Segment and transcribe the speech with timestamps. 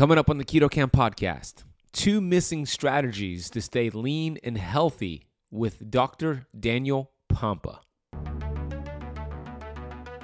[0.00, 5.26] Coming up on the Keto Kamp podcast, two missing strategies to stay lean and healthy
[5.50, 6.46] with Dr.
[6.58, 7.80] Daniel Pompa.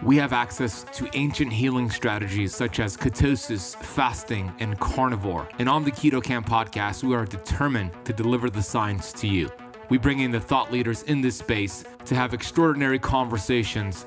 [0.02, 5.46] We have access to ancient healing strategies such as ketosis, fasting, and carnivore.
[5.58, 9.50] And on the Keto Kamp podcast, we are determined to deliver the science to you.
[9.90, 14.06] We bring in the thought leaders in this space to have extraordinary conversations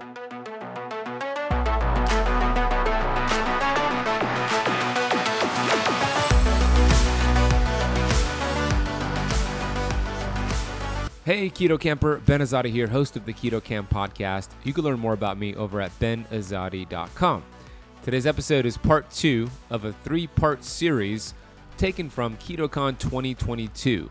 [11.23, 14.49] Hey, Keto Kamper, Ben Azadi here, host of the Keto Kamp podcast.
[14.63, 17.43] You can learn more about me over at benazadi.com.
[18.01, 21.35] Today's episode is part two of a three part series
[21.77, 24.09] taken from KetoCon 2022.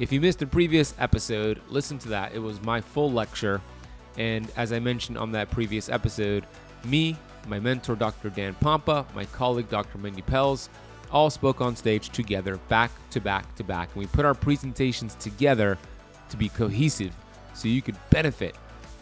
[0.00, 2.34] If you missed the previous episode, listen to that.
[2.34, 3.60] It was my full lecture.
[4.16, 6.44] And as I mentioned on that previous episode,
[6.84, 8.30] me, my mentor, Dr.
[8.30, 9.98] Dan Pompa, my colleague, Dr.
[9.98, 10.70] Mindy Pelz,
[11.12, 13.90] all spoke on stage together, back to back to back.
[13.92, 15.78] And we put our presentations together
[16.30, 17.14] to be cohesive
[17.54, 18.54] so you could benefit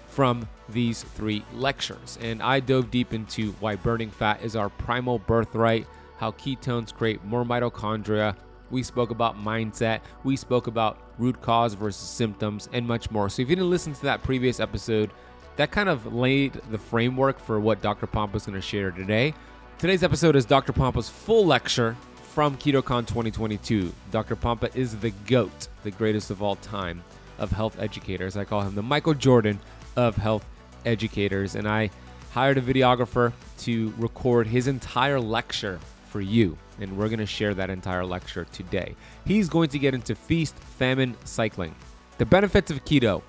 [0.09, 2.19] from these three lectures.
[2.23, 7.23] And I dove deep into why burning fat is our primal birthright, how ketones create
[7.25, 8.35] more mitochondria.
[8.71, 13.29] We spoke about mindset, we spoke about root cause versus symptoms, and much more.
[13.29, 15.11] So if you didn't listen to that previous episode,
[15.57, 18.07] that kind of laid the framework for what Dr.
[18.07, 19.35] Pompa is going to share today.
[19.79, 20.73] Today's episode is Dr.
[20.73, 21.95] Pompa's full lecture
[22.33, 23.93] from KetoCon 2022.
[24.11, 24.35] Dr.
[24.35, 27.03] Pompa is the GOAT, the greatest of all time
[27.39, 28.37] of health educators.
[28.37, 29.59] I call him the Michael Jordan
[29.97, 30.45] of health
[30.85, 31.55] educators.
[31.55, 31.91] And I
[32.33, 36.57] hired a videographer to record his entire lecture for you.
[36.81, 38.95] And we're going to share that entire lecture today.
[39.25, 41.75] He's going to get into feast, famine, cycling,
[42.19, 43.23] the benefits of keto,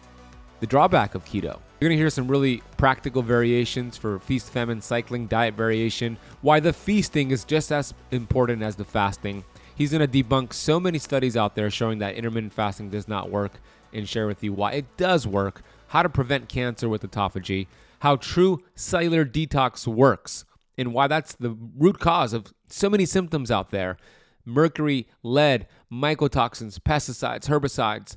[0.59, 1.59] the drawback of keto.
[1.79, 6.59] You're going to hear some really practical variations for feast, famine, cycling, diet variation, why
[6.59, 9.43] the feasting is just as important as the fasting.
[9.75, 13.29] He's going to debunk so many studies out there showing that intermittent fasting does not
[13.29, 13.53] work
[13.93, 17.67] and share with you why it does work, how to prevent cancer with autophagy,
[17.99, 20.45] how true cellular detox works,
[20.77, 23.97] and why that's the root cause of so many symptoms out there
[24.45, 28.15] mercury, lead, mycotoxins, pesticides, herbicides.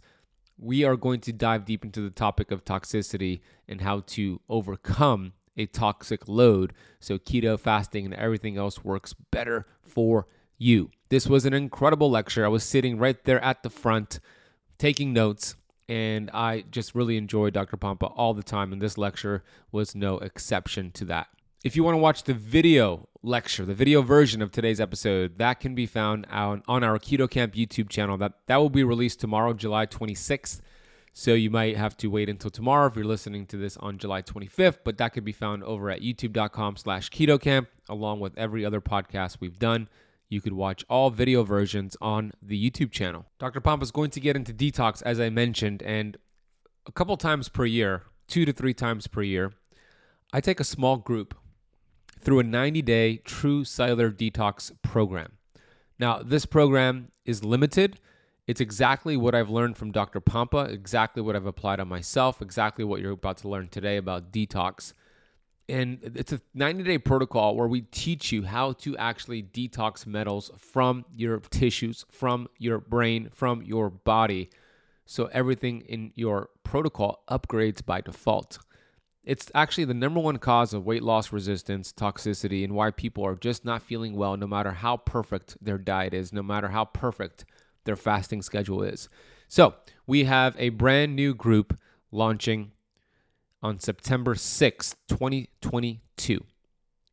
[0.57, 5.33] We are going to dive deep into the topic of toxicity and how to overcome
[5.57, 10.27] a toxic load so keto fasting and everything else works better for
[10.57, 10.91] you.
[11.09, 12.45] This was an incredible lecture.
[12.45, 14.21] I was sitting right there at the front
[14.79, 15.57] taking notes
[15.91, 17.77] and I just really enjoy Dr.
[17.77, 19.43] Pompa all the time, and this lecture
[19.73, 21.27] was no exception to that.
[21.65, 25.59] If you want to watch the video lecture, the video version of today's episode, that
[25.59, 28.17] can be found on, on our Keto Kamp YouTube channel.
[28.17, 30.61] That that will be released tomorrow, July 26th.
[31.13, 34.23] So you might have to wait until tomorrow if you're listening to this on July
[34.23, 38.81] 25th, but that can be found over at youtube.com slash ketokamp, along with every other
[38.81, 39.89] podcast we've done.
[40.31, 43.27] You could watch all video versions on the YouTube channel.
[43.41, 43.61] Dr.
[43.61, 46.17] Pompa is going to get into detox, as I mentioned, and
[46.87, 49.53] a couple times per year, two to three times per year,
[50.33, 51.35] I take a small group
[52.21, 55.33] through a 90 day true cellular detox program.
[55.99, 57.99] Now, this program is limited.
[58.47, 60.21] It's exactly what I've learned from Dr.
[60.21, 64.33] Pompa, exactly what I've applied on myself, exactly what you're about to learn today about
[64.33, 64.93] detox
[65.71, 70.51] and it's a 90 day protocol where we teach you how to actually detox metals
[70.59, 74.51] from your tissues, from your brain, from your body.
[75.07, 78.59] So everything in your protocol upgrades by default.
[79.23, 83.35] It's actually the number one cause of weight loss resistance, toxicity, and why people are
[83.35, 87.45] just not feeling well no matter how perfect their diet is, no matter how perfect
[87.85, 89.09] their fasting schedule is.
[89.49, 89.75] So
[90.07, 91.79] we have a brand new group
[92.13, 92.73] launching
[93.63, 96.45] on September 6th, 2022.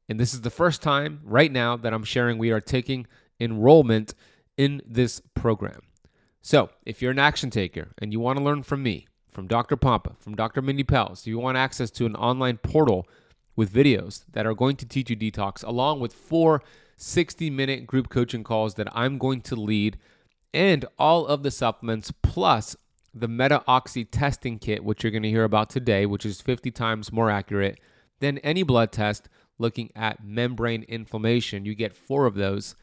[0.09, 3.07] And this is the first time right now that I'm sharing we are taking
[3.39, 4.13] enrollment
[4.55, 5.81] in this program.
[6.41, 9.75] So, if you're an action taker and you want to learn from me, from Dr.
[9.75, 10.61] Pompa, from Dr.
[10.61, 13.07] Mindy Pelz, you want access to an online portal
[13.55, 16.63] with videos that are going to teach you detox, along with four
[16.95, 19.97] 60 minute group coaching calls that I'm going to lead,
[20.53, 22.75] and all of the supplements, plus
[23.19, 26.71] the Meta Oxy testing kit, which you're going to hear about today, which is 50
[26.71, 27.79] times more accurate
[28.19, 29.29] than any blood test
[29.59, 31.65] looking at membrane inflammation.
[31.65, 32.75] You get four of those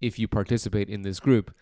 [0.00, 1.54] if you participate in this group.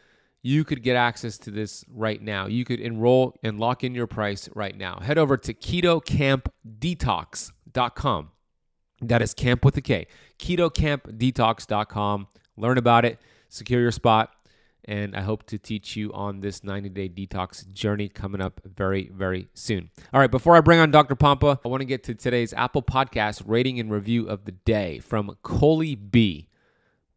[0.43, 2.47] You could get access to this right now.
[2.47, 4.99] You could enroll and lock in your price right now.
[5.01, 8.31] Head over to ketokampdetox.com
[9.03, 10.09] That is camp with a K.
[10.39, 12.27] KetoKampDetox.com.
[12.57, 14.35] Learn about it, secure your spot,
[14.85, 19.11] and I hope to teach you on this 90 day detox journey coming up very,
[19.15, 19.91] very soon.
[20.13, 21.15] All right, before I bring on Dr.
[21.15, 24.99] Pompa, I want to get to today's Apple Podcast rating and review of the day
[24.99, 26.49] from Coley B.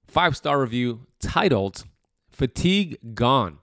[0.07, 1.85] Five star review titled
[2.29, 3.59] Fatigue Gone.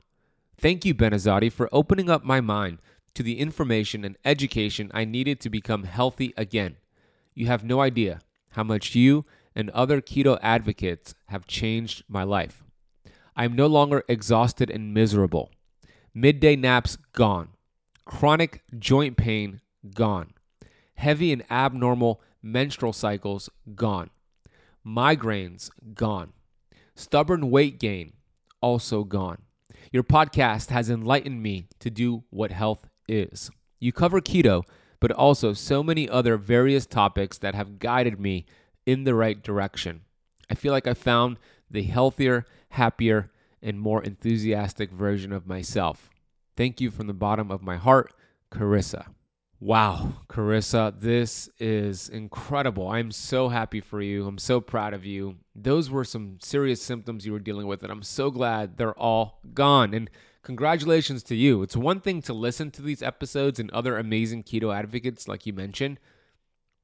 [0.57, 2.79] Thank you, Ben Azadi, for opening up my mind
[3.15, 6.77] to the information and education I needed to become healthy again.
[7.35, 8.21] You have no idea
[8.51, 12.65] how much you and other keto advocates have changed my life.
[13.37, 15.51] I am no longer exhausted and miserable.
[16.15, 17.49] Midday naps gone.
[18.05, 19.61] Chronic joint pain
[19.95, 20.35] gone.
[20.95, 24.11] Heavy and abnormal menstrual cycles gone.
[24.87, 26.33] Migraines gone.
[26.95, 28.13] Stubborn weight gain
[28.61, 29.43] also gone.
[29.91, 33.51] Your podcast has enlightened me to do what health is.
[33.81, 34.65] You cover keto,
[35.01, 38.47] but also so many other various topics that have guided me
[38.87, 40.03] in the right direction.
[40.49, 41.39] I feel like I found
[41.71, 43.31] the healthier, happier,
[43.63, 46.11] and more enthusiastic version of myself.
[46.57, 48.13] Thank you from the bottom of my heart,
[48.51, 49.07] Carissa.
[49.61, 52.89] Wow, Carissa, this is incredible.
[52.89, 54.27] I'm so happy for you.
[54.27, 55.37] I'm so proud of you.
[55.55, 59.39] Those were some serious symptoms you were dealing with, and I'm so glad they're all
[59.55, 59.95] gone.
[59.95, 60.11] And
[60.43, 61.63] congratulations to you.
[61.63, 65.53] It's one thing to listen to these episodes and other amazing keto advocates, like you
[65.53, 66.01] mentioned,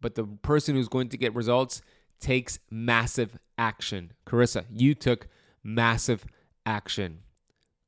[0.00, 1.82] but the person who's going to get results
[2.20, 4.12] takes massive action.
[4.24, 5.26] Carissa, you took
[5.74, 6.24] massive
[6.66, 7.20] action.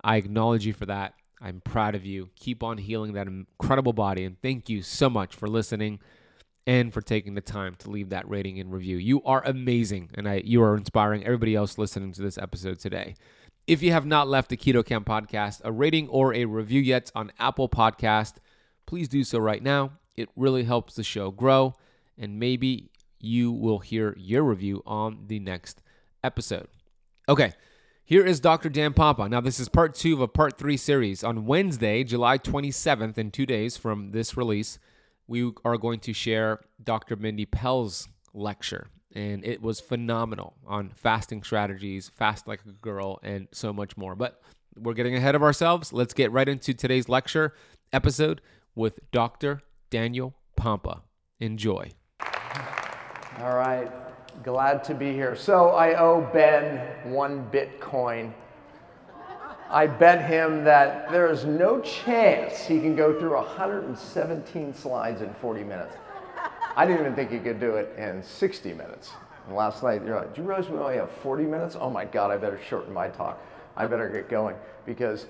[0.03, 1.15] I acknowledge you for that.
[1.41, 2.29] I'm proud of you.
[2.37, 4.25] Keep on healing that incredible body.
[4.25, 6.01] And thank you so much for listening
[6.67, 8.99] and for taking the time to leave that rating and review.
[8.99, 10.11] You are amazing.
[10.15, 13.15] And I, you are inspiring everybody else listening to this episode today.
[13.67, 17.11] If you have not left the Keto Kamp podcast a rating or a review yet
[17.15, 18.35] on Apple Podcast,
[18.85, 19.93] please do so right now.
[20.17, 21.75] It really helps the show grow.
[22.19, 25.83] And maybe you will hear your review on the next
[26.23, 26.69] episode.
[27.29, 27.55] Okay.
[28.11, 28.69] Here is Dr.
[28.69, 29.31] Dan Pompa.
[29.31, 31.23] Now, this is part two of a part three series.
[31.23, 34.81] On Wednesday, July 27th, in two days from this release,
[35.29, 37.15] we are going to share Dr.
[37.15, 38.89] Mindy Pelz's lecture.
[39.15, 44.17] And it was phenomenal on fasting strategies, fast like a girl, and so much more.
[44.17, 44.43] But
[44.77, 45.93] we're getting ahead of ourselves.
[45.93, 47.55] Let's get right into today's lecture
[47.93, 48.41] episode
[48.75, 49.63] with Dr.
[49.89, 51.03] Daniel Pompa.
[51.39, 51.93] Enjoy.
[53.39, 54.00] All right
[54.43, 55.37] glad to be here.
[55.37, 58.33] So I owe Ben one Bitcoin.
[59.69, 65.33] I bet him that there is no chance he can go through 117 slides in
[65.35, 65.95] 40 minutes.
[66.77, 69.11] I didn't even think he could do it in 60 minutes.
[69.47, 71.77] And last night, you're like, do you realize we only have 40 minutes?
[71.79, 73.41] Oh my God, I better shorten my talk.
[73.77, 74.57] I better get going
[74.87, 75.27] because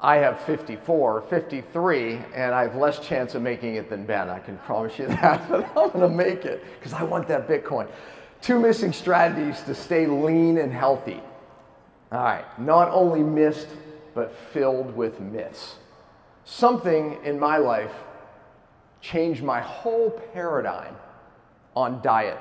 [0.00, 4.30] I have 54, 53, and I have less chance of making it than Ben.
[4.30, 7.88] I can promise you that, but I'm gonna make it because I want that Bitcoin.
[8.42, 11.20] Two missing strategies to stay lean and healthy.
[12.10, 13.68] All right, not only missed,
[14.14, 15.76] but filled with myths.
[16.44, 17.92] Something in my life
[19.00, 20.96] changed my whole paradigm
[21.76, 22.38] on diet.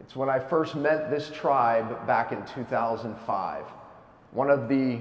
[0.00, 3.64] It's when I first met this tribe back in 2005.
[4.30, 4.98] One of the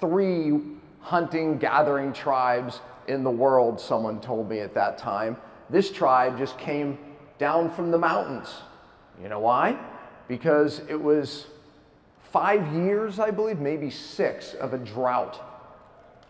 [0.00, 0.60] three
[1.00, 5.36] hunting, gathering tribes in the world, someone told me at that time.
[5.70, 6.98] This tribe just came
[7.38, 8.62] down from the mountains
[9.22, 9.78] you know why?
[10.28, 11.46] Because it was
[12.32, 15.40] five years, I believe, maybe six, of a drought.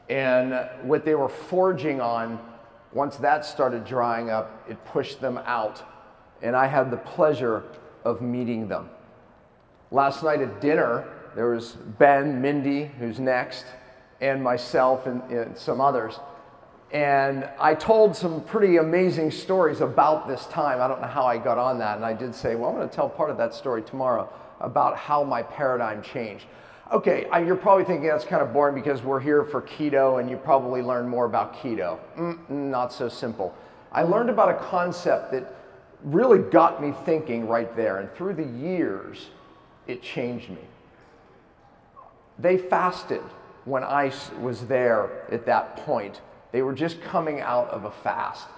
[0.08, 2.38] And what they were foraging on,
[2.92, 5.82] once that started drying up, it pushed them out.
[6.40, 7.64] And I had the pleasure
[8.04, 8.88] of meeting them.
[9.90, 13.66] Last night at dinner, there was Ben, Mindy, who's next,
[14.20, 16.18] and myself and, and some others.
[16.90, 20.80] And I told some pretty amazing stories about this time.
[20.80, 21.96] I don't know how I got on that.
[21.96, 24.96] And I did say, well, I'm going to tell part of that story tomorrow about
[24.96, 26.46] how my paradigm changed.
[26.90, 30.38] Okay, you're probably thinking that's kind of boring because we're here for keto and you
[30.38, 31.98] probably learned more about keto.
[32.16, 33.54] Mm, not so simple.
[33.92, 35.54] I learned about a concept that
[36.02, 37.98] really got me thinking right there.
[37.98, 39.28] And through the years,
[39.86, 40.62] it changed me.
[42.38, 43.22] They fasted
[43.66, 48.48] when I was there at that point they were just coming out of a fast.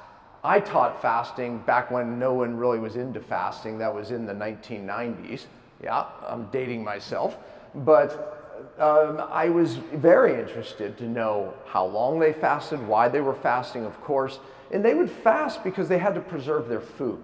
[0.42, 3.78] I taught fasting back when no one really was into fasting.
[3.78, 5.47] That was in the 1990s.
[5.82, 7.37] Yeah, I'm dating myself.
[7.75, 13.35] But um, I was very interested to know how long they fasted, why they were
[13.35, 14.38] fasting, of course.
[14.70, 17.23] And they would fast because they had to preserve their food,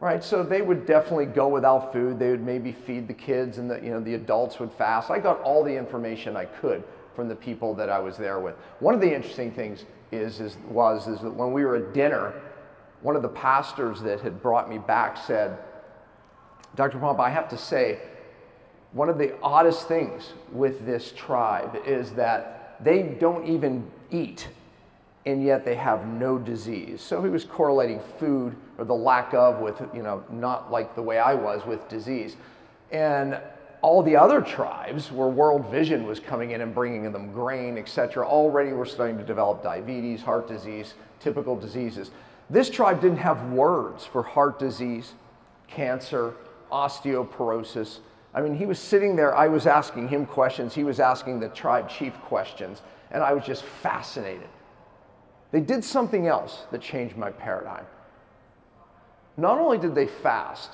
[0.00, 0.22] right?
[0.22, 2.18] So they would definitely go without food.
[2.18, 5.10] They would maybe feed the kids, and the, you know, the adults would fast.
[5.10, 6.84] I got all the information I could
[7.14, 8.54] from the people that I was there with.
[8.80, 12.34] One of the interesting things is, is was is that when we were at dinner,
[13.02, 15.58] one of the pastors that had brought me back said,
[16.74, 16.98] Dr.
[16.98, 17.98] Pomp, I have to say,
[18.92, 24.48] one of the oddest things with this tribe is that they don't even eat,
[25.26, 27.00] and yet they have no disease.
[27.00, 31.02] So he was correlating food or the lack of with, you know, not like the
[31.02, 32.36] way I was with disease.
[32.90, 33.40] And
[33.84, 37.86] all the other tribes where World Vision was coming in and bringing them grain, et
[37.86, 42.10] cetera, already were starting to develop diabetes, heart disease, typical diseases.
[42.48, 45.12] This tribe didn't have words for heart disease,
[45.68, 46.32] cancer,
[46.72, 47.98] osteoporosis.
[48.32, 51.50] I mean, he was sitting there, I was asking him questions, he was asking the
[51.50, 54.48] tribe chief questions, and I was just fascinated.
[55.50, 57.84] They did something else that changed my paradigm.
[59.36, 60.70] Not only did they fast,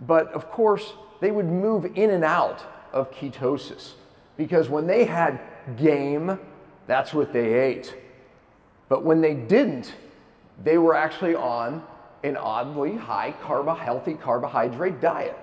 [0.00, 3.92] but of course, they would move in and out of ketosis
[4.36, 5.40] because when they had
[5.76, 6.38] game,
[6.86, 7.94] that's what they ate.
[8.88, 9.94] But when they didn't,
[10.62, 11.82] they were actually on
[12.22, 15.38] an oddly high carb, healthy carbohydrate diet.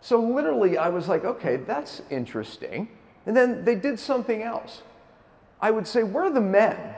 [0.00, 2.88] So literally, I was like, okay, that's interesting.
[3.26, 4.82] And then they did something else.
[5.60, 6.94] I would say, where are the men?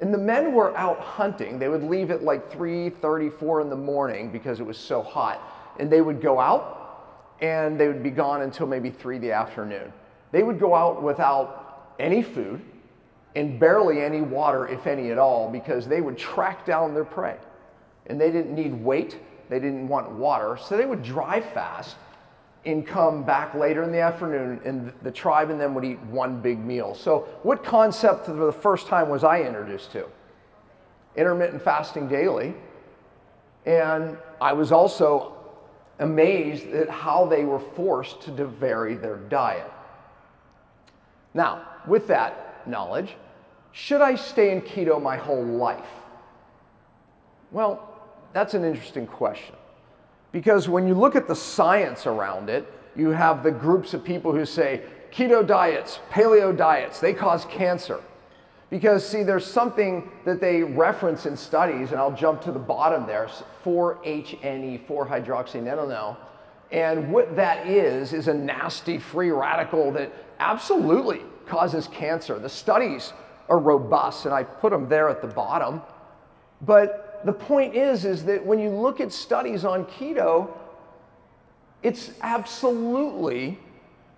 [0.00, 1.58] And the men were out hunting.
[1.58, 5.40] They would leave at like 3:34 in the morning because it was so hot.
[5.78, 6.81] And they would go out
[7.42, 9.92] and they would be gone until maybe 3 the afternoon.
[10.30, 12.62] They would go out without any food
[13.34, 17.36] and barely any water, if any at all, because they would track down their prey.
[18.06, 19.18] And they didn't need weight,
[19.48, 21.96] they didn't want water, so they would drive fast
[22.64, 26.40] and come back later in the afternoon, and the tribe and them would eat one
[26.40, 26.94] big meal.
[26.94, 30.06] So, what concept for the first time was I introduced to?
[31.16, 32.54] Intermittent fasting daily.
[33.66, 35.41] And I was also
[36.02, 39.70] amazed at how they were forced to vary their diet.
[41.34, 43.14] Now, with that knowledge,
[43.72, 45.88] should I stay in keto my whole life?
[47.50, 47.88] Well,
[48.32, 49.56] that's an interesting question.
[50.30, 54.32] Because when you look at the science around it, you have the groups of people
[54.32, 58.00] who say keto diets, paleo diets, they cause cancer.
[58.72, 63.06] Because, see, there's something that they reference in studies, and I'll jump to the bottom
[63.06, 63.28] there
[63.66, 66.16] 4-HNE, 4-hydroxynonenal.
[66.70, 70.10] And what that is, is a nasty free radical that
[70.40, 72.38] absolutely causes cancer.
[72.38, 73.12] The studies
[73.50, 75.82] are robust, and I put them there at the bottom.
[76.62, 80.48] But the point is, is that when you look at studies on keto,
[81.82, 83.58] it's absolutely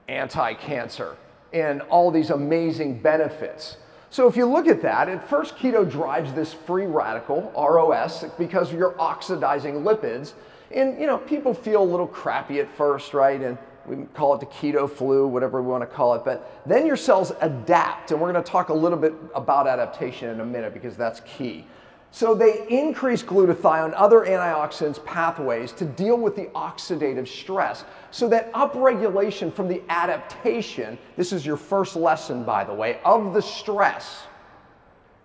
[0.06, 1.16] anti-cancer
[1.52, 3.78] and all these amazing benefits.
[4.14, 8.72] So if you look at that, at first keto drives this free radical, ROS, because
[8.72, 10.34] you're oxidizing lipids.
[10.70, 13.40] And you know, people feel a little crappy at first, right?
[13.40, 16.24] And we call it the keto flu, whatever we want to call it.
[16.24, 20.28] But then your cells adapt, and we're going to talk a little bit about adaptation
[20.30, 21.66] in a minute because that's key.
[22.14, 27.84] So they increase glutathione, other antioxidants pathways to deal with the oxidative stress.
[28.12, 33.34] So that upregulation from the adaptation, this is your first lesson, by the way, of
[33.34, 34.28] the stress,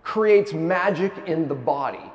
[0.02, 2.10] creates magic in the body.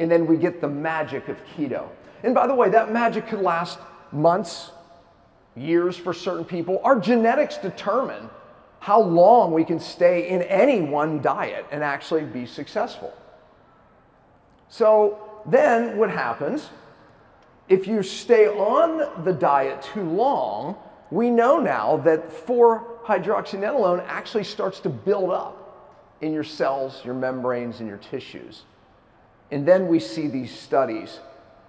[0.00, 1.88] And then we get the magic of keto.
[2.24, 3.78] And by the way, that magic could last
[4.10, 4.72] months,
[5.54, 6.80] years for certain people.
[6.82, 8.28] Our genetics determine
[8.80, 13.14] how long we can stay in any one diet and actually be successful.
[14.70, 16.70] So then what happens?
[17.68, 20.76] If you stay on the diet too long,
[21.10, 25.58] we know now that 4-hydroxynonenal actually starts to build up
[26.20, 28.62] in your cells, your membranes, and your tissues.
[29.50, 31.18] And then we see these studies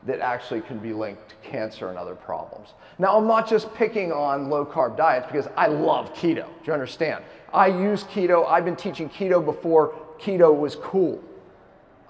[0.06, 2.70] that actually can be linked to cancer and other problems.
[2.98, 6.46] Now, I'm not just picking on low carb diets because I love keto.
[6.46, 7.24] Do you understand?
[7.54, 8.48] I use keto.
[8.48, 11.24] I've been teaching keto before keto was cool.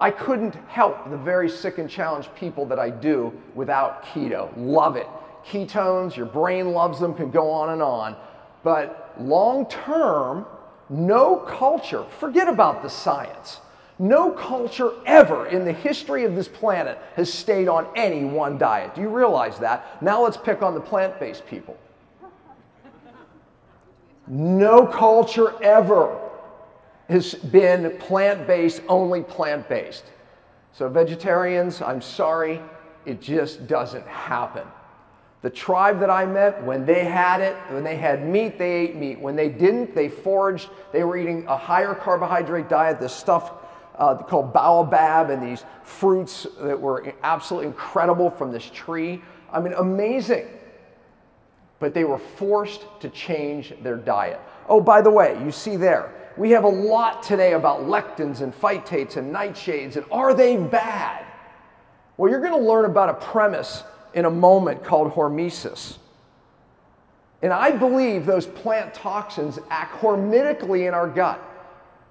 [0.02, 4.52] I couldn't help the very sick and challenged people that I do without keto.
[4.56, 5.06] Love it.
[5.46, 8.16] Ketones, your brain loves them, can go on and on.
[8.64, 10.44] But long term,
[10.90, 13.60] no culture, forget about the science,
[14.00, 18.96] no culture ever in the history of this planet has stayed on any one diet.
[18.96, 20.02] Do you realize that?
[20.02, 21.78] Now let's pick on the plant based people.
[24.26, 26.31] No culture ever
[27.12, 30.04] has been plant based, only plant based.
[30.72, 32.60] So, vegetarians, I'm sorry,
[33.06, 34.66] it just doesn't happen.
[35.42, 38.96] The tribe that I met, when they had it, when they had meat, they ate
[38.96, 39.18] meat.
[39.18, 40.70] When they didn't, they foraged.
[40.92, 43.52] They were eating a higher carbohydrate diet, this stuff
[43.98, 49.20] uh, called baobab and these fruits that were absolutely incredible from this tree.
[49.52, 50.46] I mean, amazing.
[51.80, 54.40] But they were forced to change their diet.
[54.68, 58.54] Oh, by the way, you see there, we have a lot today about lectins and
[58.54, 61.24] phytates and nightshades, and are they bad?
[62.16, 63.82] Well, you're going to learn about a premise
[64.14, 65.96] in a moment called hormesis.
[67.42, 71.42] And I believe those plant toxins act hormetically in our gut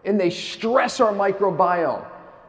[0.04, 2.06] and they stress our microbiome.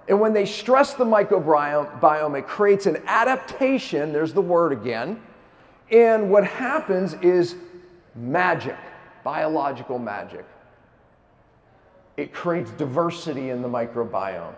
[0.09, 5.23] And when they stress the microbiome, it creates an adaptation, there's the word again.
[5.91, 7.55] And what happens is
[8.15, 8.77] magic,
[9.23, 10.45] biological magic.
[12.17, 14.55] It creates diversity in the microbiome.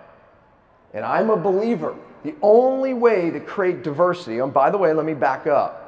[0.92, 1.94] And I'm a believer.
[2.22, 5.84] The only way to create diversity, and by the way, let me back up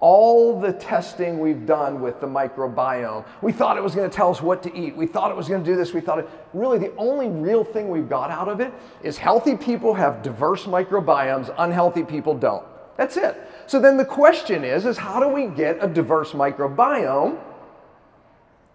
[0.00, 4.30] all the testing we've done with the microbiome, we thought it was going to tell
[4.30, 4.96] us what to eat.
[4.96, 5.92] We thought it was going to do this.
[5.92, 8.72] We thought it, really the only real thing we've got out of it
[9.02, 12.64] is healthy people have diverse microbiomes, unhealthy people don't.
[12.96, 13.36] That's it.
[13.66, 17.38] So then the question is, is how do we get a diverse microbiome?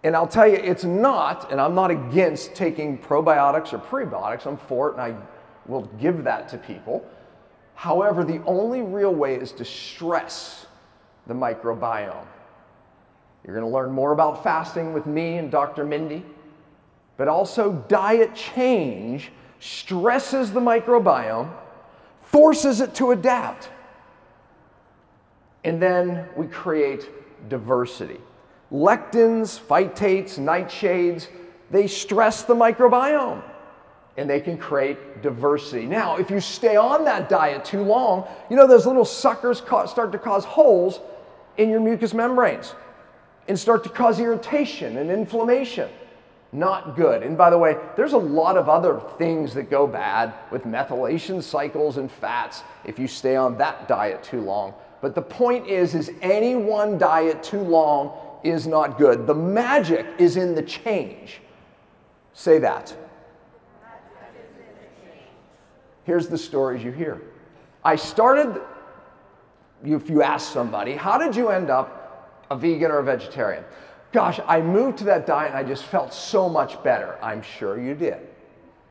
[0.04, 4.46] And I'll tell you, it's not, and I'm not against taking probiotics or prebiotics.
[4.46, 5.16] I'm for it, and I
[5.66, 7.04] will give that to people.
[7.74, 10.66] However, the only real way is to stress
[11.26, 12.26] the microbiome.
[13.44, 15.86] You're going to learn more about fasting with me and Dr.
[15.86, 16.22] Mindy,
[17.16, 21.50] but also diet change stresses the microbiome,
[22.20, 23.70] forces it to adapt,
[25.64, 27.08] and then we create
[27.48, 28.20] diversity.
[28.74, 31.28] Lectins, phytates, nightshades,
[31.70, 33.40] they stress the microbiome
[34.16, 35.86] and they can create diversity.
[35.86, 40.10] Now, if you stay on that diet too long, you know those little suckers start
[40.10, 40.98] to cause holes
[41.56, 42.74] in your mucous membranes
[43.46, 45.88] and start to cause irritation and inflammation.
[46.50, 47.22] Not good.
[47.22, 51.40] And by the way, there's a lot of other things that go bad with methylation
[51.40, 54.74] cycles and fats if you stay on that diet too long.
[55.00, 59.26] But the point is is any one diet too long is not good.
[59.26, 61.40] The magic is in the change.
[62.34, 62.94] Say that.
[66.04, 67.22] Here's the stories you hear.
[67.82, 68.60] I started
[69.82, 73.64] if you ask somebody, how did you end up a vegan or a vegetarian?
[74.12, 77.18] Gosh, I moved to that diet and I just felt so much better.
[77.22, 78.18] I'm sure you did.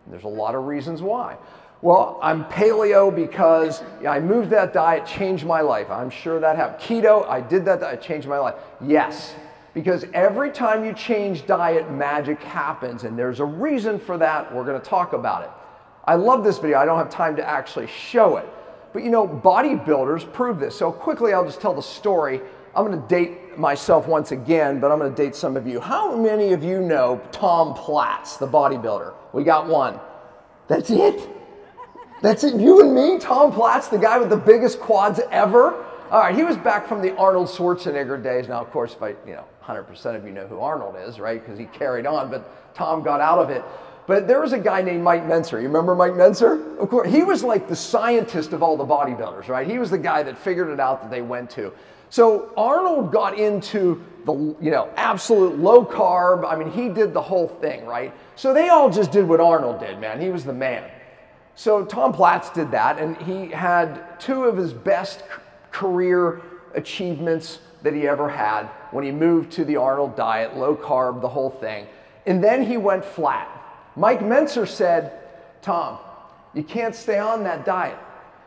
[0.08, 1.38] There's a lot of reasons why.
[1.82, 5.90] Well, I'm paleo because I moved that diet, changed my life.
[5.90, 6.80] I'm sure that happened.
[6.80, 8.56] Keto, I did that, diet, changed my life.
[8.82, 9.36] Yes,
[9.74, 14.54] because every time you change diet, magic happens, and there's a reason for that.
[14.54, 15.50] We're going to talk about it.
[16.06, 16.78] I love this video.
[16.78, 18.48] I don't have time to actually show it.
[18.94, 20.78] But you know, bodybuilders prove this.
[20.78, 22.42] So quickly, I'll just tell the story.
[22.76, 25.80] I'm going to date myself once again, but I'm going to date some of you.
[25.80, 29.14] How many of you know Tom Platz, the bodybuilder?
[29.32, 30.00] We got one.
[30.68, 31.30] That's it?
[32.22, 32.60] That's it?
[32.60, 33.20] You and me?
[33.20, 35.86] Tom Platz, the guy with the biggest quads ever?
[36.14, 38.48] All right, he was back from the Arnold Schwarzenegger days.
[38.48, 41.42] Now, of course, I, you know, 100% of you know who Arnold is, right?
[41.44, 43.64] Because he carried on, but Tom got out of it.
[44.06, 45.54] But there was a guy named Mike Mentzer.
[45.54, 46.78] You remember Mike Mentzer?
[46.78, 49.66] Of course, he was like the scientist of all the bodybuilders, right?
[49.66, 51.74] He was the guy that figured it out that they went to.
[52.12, 56.48] So Arnold got into the you know absolute low carb.
[56.48, 58.14] I mean, he did the whole thing, right?
[58.36, 60.22] So they all just did what Arnold did, man.
[60.22, 60.92] He was the man.
[61.56, 65.24] So Tom Platz did that, and he had two of his best
[65.74, 66.42] career
[66.76, 71.28] achievements that he ever had when he moved to the Arnold diet, low carb, the
[71.28, 71.86] whole thing.
[72.26, 73.50] And then he went flat.
[73.98, 75.20] Mike Mentzer said,
[75.62, 76.00] Tom,
[76.54, 77.98] you can't stay on that diet.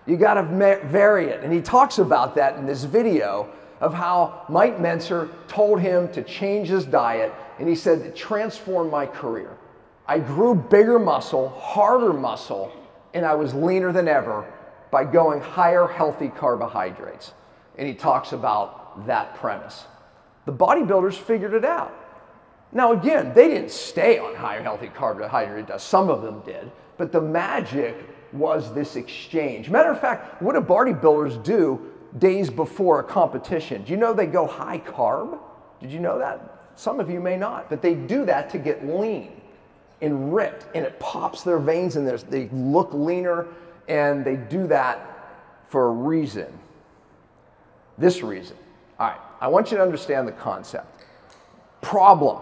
[0.06, 0.42] You got to
[0.84, 1.42] vary it.
[1.42, 6.22] And he talks about that in this video of how Mike Mentzer told him to
[6.22, 7.34] change his diet.
[7.58, 9.50] And he said, it transformed my career.
[10.06, 12.72] I grew bigger muscle, harder muscle,
[13.12, 14.46] and I was leaner than ever
[14.90, 17.32] by going higher healthy carbohydrates.
[17.78, 19.84] And he talks about that premise.
[20.46, 21.92] The bodybuilders figured it out.
[22.72, 25.80] Now, again, they didn't stay on high healthy carbohydrate diet.
[25.80, 27.96] Some of them did, but the magic
[28.32, 29.70] was this exchange.
[29.70, 33.82] Matter of fact, what do bodybuilders do days before a competition?
[33.82, 35.38] Do you know they go high carb?
[35.80, 36.70] Did you know that?
[36.76, 39.40] Some of you may not, but they do that to get lean
[40.02, 43.46] and ripped, and it pops their veins and they look leaner,
[43.88, 45.30] and they do that
[45.68, 46.46] for a reason.
[47.98, 48.56] This reason.
[48.98, 51.04] All right, I want you to understand the concept.
[51.80, 52.40] Problem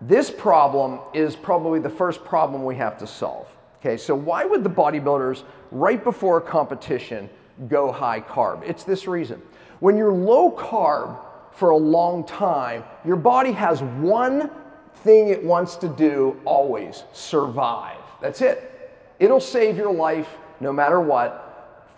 [0.00, 3.48] this problem is probably the first problem we have to solve.
[3.80, 7.28] Okay, so why would the bodybuilders, right before a competition,
[7.68, 8.62] go high carb?
[8.64, 9.42] It's this reason.
[9.80, 11.18] When you're low carb
[11.52, 14.50] for a long time, your body has one
[14.96, 17.98] thing it wants to do always survive.
[18.20, 18.92] That's it.
[19.18, 20.28] It'll save your life
[20.60, 21.44] no matter what.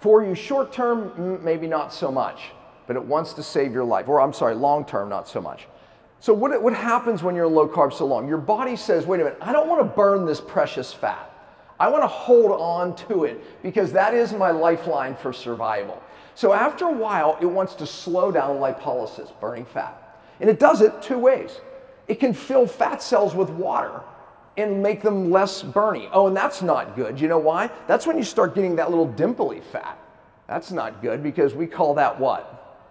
[0.01, 2.51] For you short term, maybe not so much,
[2.87, 4.09] but it wants to save your life.
[4.09, 5.67] Or I'm sorry, long term, not so much.
[6.21, 8.29] So, what, what happens when you're low carb so long?
[8.29, 11.27] Your body says, wait a minute, I don't want to burn this precious fat.
[11.79, 16.03] I want to hold on to it because that is my lifeline for survival.
[16.35, 19.97] So after a while, it wants to slow down lipolysis, burning fat.
[20.41, 21.61] And it does it two ways.
[22.07, 24.03] It can fill fat cells with water
[24.57, 26.09] and make them less burny.
[26.13, 27.21] Oh, and that's not good.
[27.21, 27.71] You know why?
[27.87, 29.99] That's when you start getting that little dimply fat.
[30.49, 32.87] That's not good because we call that what?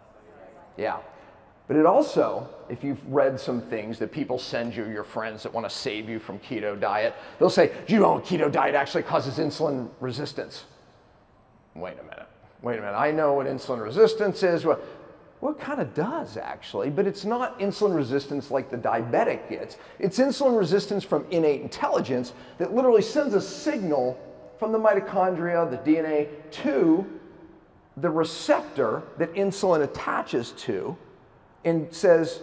[0.77, 0.97] Yeah.
[1.67, 5.53] But it also, if you've read some things that people send you, your friends that
[5.53, 9.37] want to save you from keto diet, they'll say, you know keto diet actually causes
[9.37, 10.65] insulin resistance?
[11.75, 12.29] Wait a minute
[12.61, 14.65] wait a minute, I know what insulin resistance is.
[14.65, 14.79] Well,
[15.41, 19.77] well, it kind of does actually, but it's not insulin resistance like the diabetic gets.
[19.97, 24.19] It's insulin resistance from innate intelligence that literally sends a signal
[24.59, 27.05] from the mitochondria, the DNA, to
[27.95, 30.97] the receptor that insulin attaches to
[31.63, 32.41] and says,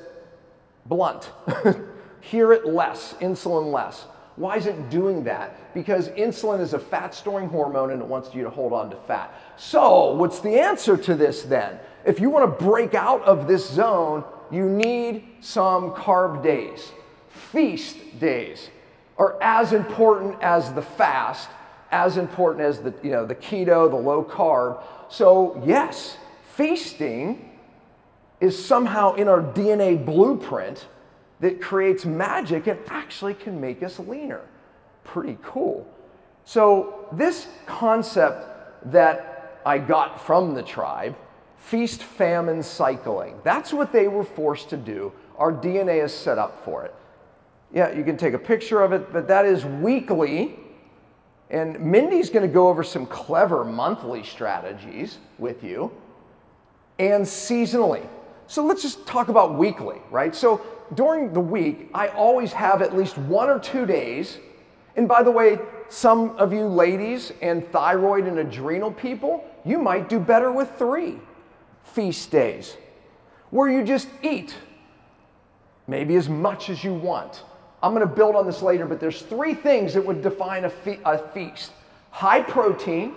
[0.87, 1.31] blunt,
[2.21, 4.07] hear it less, insulin less.
[4.37, 5.75] Why is it doing that?
[5.75, 8.97] Because insulin is a fat storing hormone and it wants you to hold on to
[8.97, 9.35] fat.
[9.57, 11.79] So, what's the answer to this then?
[12.07, 16.93] If you want to break out of this zone, you need some carb days.
[17.29, 18.71] Feast days
[19.19, 21.49] are as important as the fast,
[21.91, 24.83] as important as the, you know, the keto, the low carb.
[25.09, 26.17] So, yes,
[26.55, 27.51] feasting
[28.41, 30.87] is somehow in our DNA blueprint
[31.41, 34.43] that creates magic and actually can make us leaner.
[35.03, 35.87] Pretty cool.
[36.45, 41.17] So, this concept that I got from the tribe,
[41.67, 45.13] feast famine cycling, that's what they were forced to do.
[45.37, 46.95] Our DNA is set up for it.
[47.75, 50.61] Yeah, you can take a picture of it, but that is weekly.
[51.51, 55.91] And Mindy's going to go over some clever monthly strategies with you
[57.01, 58.07] and seasonally.
[58.47, 60.35] So let's just talk about weekly, right?
[60.37, 64.39] So during the week, I always have at least one or two days.
[64.95, 70.09] And by the way, some of you ladies and thyroid and adrenal people, you might
[70.09, 71.19] do better with three
[71.95, 72.77] feast days
[73.51, 74.55] where you just eat
[75.87, 77.43] maybe as much as you want.
[77.83, 80.71] I'm going to build on this later, but there's three things that would define a,
[80.71, 81.73] fe- a feast
[82.11, 83.15] high protein,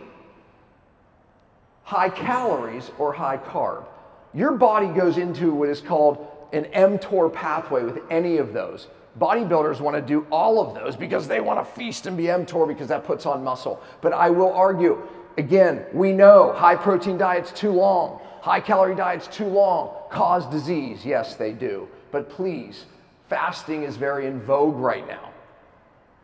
[1.83, 3.85] high calories, or high carb.
[4.33, 8.87] Your body goes into what is called an mTOR pathway with any of those.
[9.17, 12.67] Bodybuilders want to do all of those because they want to feast and be mTOR
[12.67, 13.81] because that puts on muscle.
[14.01, 15.01] But I will argue,
[15.37, 21.05] again, we know high protein diets too long, high calorie diets too long cause disease.
[21.05, 21.87] Yes, they do.
[22.11, 22.85] But please,
[23.27, 25.31] fasting is very in vogue right now.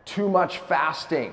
[0.04, 1.32] Too much fasting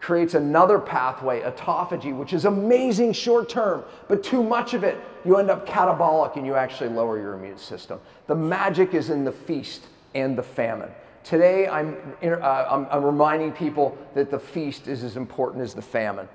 [0.00, 5.36] creates another pathway, autophagy, which is amazing short term, but too much of it, you
[5.36, 8.00] end up catabolic and you actually lower your immune system.
[8.28, 10.90] The magic is in the feast and the famine.
[11.24, 15.82] Today, I'm, uh, I'm, I'm reminding people that the feast is as important as the
[15.82, 16.28] famine.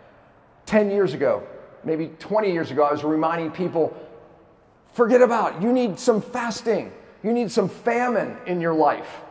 [0.65, 1.41] 10 years ago,
[1.83, 3.95] maybe 20 years ago, I was reminding people
[4.93, 6.91] forget about you need some fasting,
[7.23, 9.21] you need some famine in your life.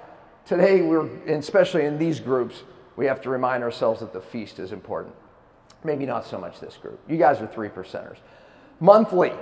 [0.44, 2.64] Today, we're, especially in these groups,
[2.96, 5.14] we have to remind ourselves that the feast is important.
[5.84, 7.00] Maybe not so much this group.
[7.08, 8.18] You guys are three percenters.
[8.80, 9.32] Monthly,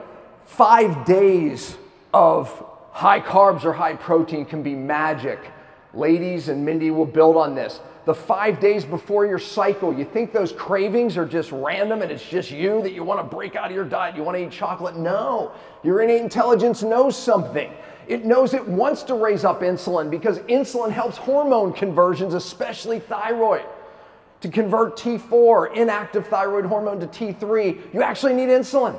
[0.44, 1.77] five days
[2.12, 5.38] of high carbs or high protein can be magic.
[5.94, 7.81] Ladies and Mindy will build on this.
[8.07, 12.27] The five days before your cycle, you think those cravings are just random and it's
[12.27, 14.51] just you that you want to break out of your diet, you want to eat
[14.51, 14.97] chocolate?
[14.97, 15.53] No.
[15.83, 17.71] Your innate intelligence knows something.
[18.09, 23.65] It knows it wants to raise up insulin because insulin helps hormone conversions, especially thyroid.
[24.41, 28.99] To convert T4, inactive thyroid hormone, to T3, you actually need insulin.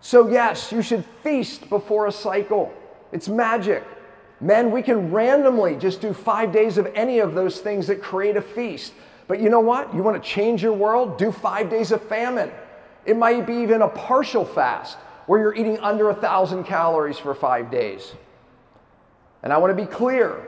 [0.00, 2.72] So, yes, you should feast before a cycle.
[3.12, 3.84] It's magic.
[4.40, 8.36] Men, we can randomly just do five days of any of those things that create
[8.36, 8.94] a feast.
[9.28, 9.94] But you know what?
[9.94, 11.18] You want to change your world?
[11.18, 12.50] Do five days of famine.
[13.04, 17.34] It might be even a partial fast where you're eating under a thousand calories for
[17.34, 18.14] five days.
[19.42, 20.46] And I want to be clear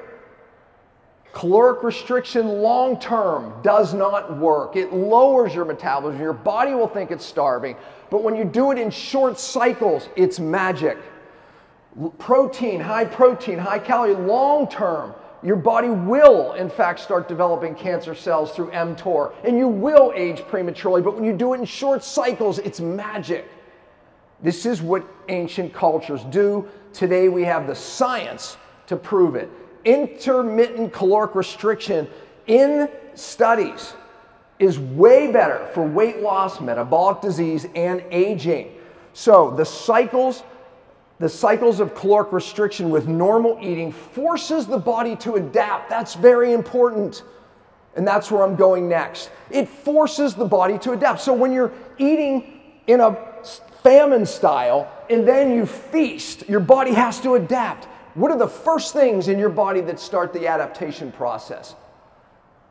[1.32, 4.76] caloric restriction long term does not work.
[4.76, 6.20] It lowers your metabolism.
[6.20, 7.76] Your body will think it's starving.
[8.10, 10.98] But when you do it in short cycles, it's magic.
[12.18, 18.14] Protein, high protein, high calorie, long term, your body will, in fact, start developing cancer
[18.14, 21.02] cells through mTOR, and you will age prematurely.
[21.02, 23.48] But when you do it in short cycles, it's magic.
[24.40, 26.68] This is what ancient cultures do.
[26.92, 29.50] Today we have the science to prove it.
[29.84, 32.08] Intermittent caloric restriction
[32.46, 33.94] in studies
[34.58, 38.72] is way better for weight loss, metabolic disease, and aging.
[39.12, 40.44] So the cycles,
[41.22, 45.88] the cycles of caloric restriction with normal eating forces the body to adapt.
[45.88, 47.22] That's very important.
[47.94, 49.30] And that's where I'm going next.
[49.48, 51.20] It forces the body to adapt.
[51.20, 53.16] So when you're eating in a
[53.84, 57.84] famine style and then you feast, your body has to adapt.
[58.14, 61.76] What are the first things in your body that start the adaptation process?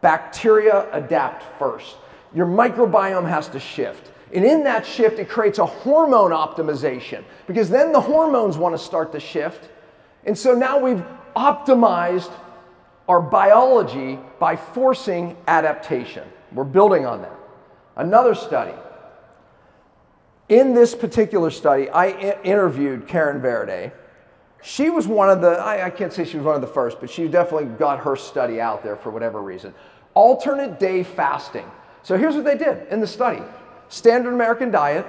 [0.01, 1.95] Bacteria adapt first.
[2.35, 4.11] Your microbiome has to shift.
[4.33, 8.79] And in that shift, it creates a hormone optimization because then the hormones want to
[8.79, 9.69] start to shift.
[10.25, 11.03] And so now we've
[11.35, 12.31] optimized
[13.09, 16.27] our biology by forcing adaptation.
[16.53, 17.35] We're building on that.
[17.97, 18.73] Another study.
[20.47, 23.91] In this particular study, I I- interviewed Karen Varady.
[24.63, 26.99] She was one of the, I, I can't say she was one of the first,
[26.99, 29.73] but she definitely got her study out there for whatever reason.
[30.13, 31.69] Alternate day fasting.
[32.03, 33.41] So here's what they did in the study
[33.91, 35.05] standard American diet,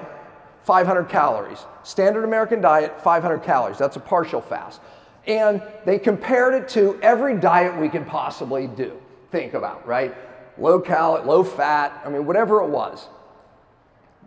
[0.64, 1.64] 500 calories.
[1.85, 3.79] Standard American diet, 500 calories.
[3.79, 4.81] That's a partial fast.
[5.27, 9.01] And they compared it to every diet we could possibly do.
[9.31, 10.14] Think about, right?
[10.59, 13.09] Low cal, low fat, I mean, whatever it was.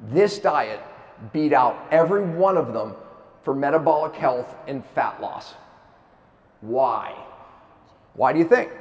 [0.09, 0.81] This diet
[1.31, 2.95] beat out every one of them
[3.43, 5.53] for metabolic health and fat loss.
[6.61, 7.13] Why?
[8.13, 8.71] Why do you think?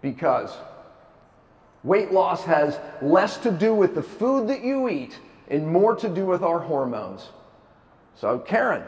[0.00, 0.56] Because
[1.86, 5.18] weight loss has less to do with the food that you eat
[5.48, 7.28] and more to do with our hormones.
[8.16, 8.82] So, Karen,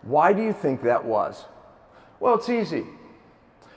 [0.00, 1.44] why do you think that was?
[2.20, 2.84] Well, it's easy.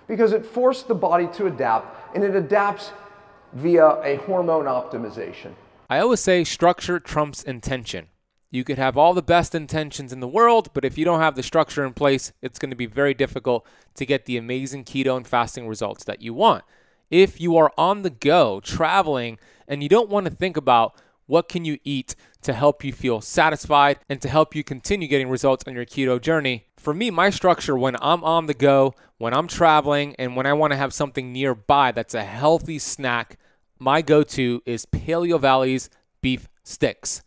[0.08, 2.92] Because it forced the body to adapt, and it adapts
[3.54, 5.54] via a hormone optimization.
[5.90, 8.08] I always say structure trumps intention.
[8.52, 11.36] You could have all the best intentions in the world, but if you don't have
[11.36, 15.18] the structure in place, it's going to be very difficult to get the amazing keto
[15.18, 16.64] and fasting results that you want.
[17.10, 19.38] If you are on the go, traveling,
[19.68, 20.96] and you don't want to think about
[21.28, 25.30] what can you eat to help you feel satisfied and to help you continue getting
[25.30, 26.66] results on your keto journey.
[26.78, 30.54] For me, my structure when I'm on the go, when I'm traveling, and when I
[30.54, 33.40] want to have something nearby that's a healthy snack,
[33.80, 35.90] my go to is Paleo Valley's
[36.22, 37.24] beef sticks.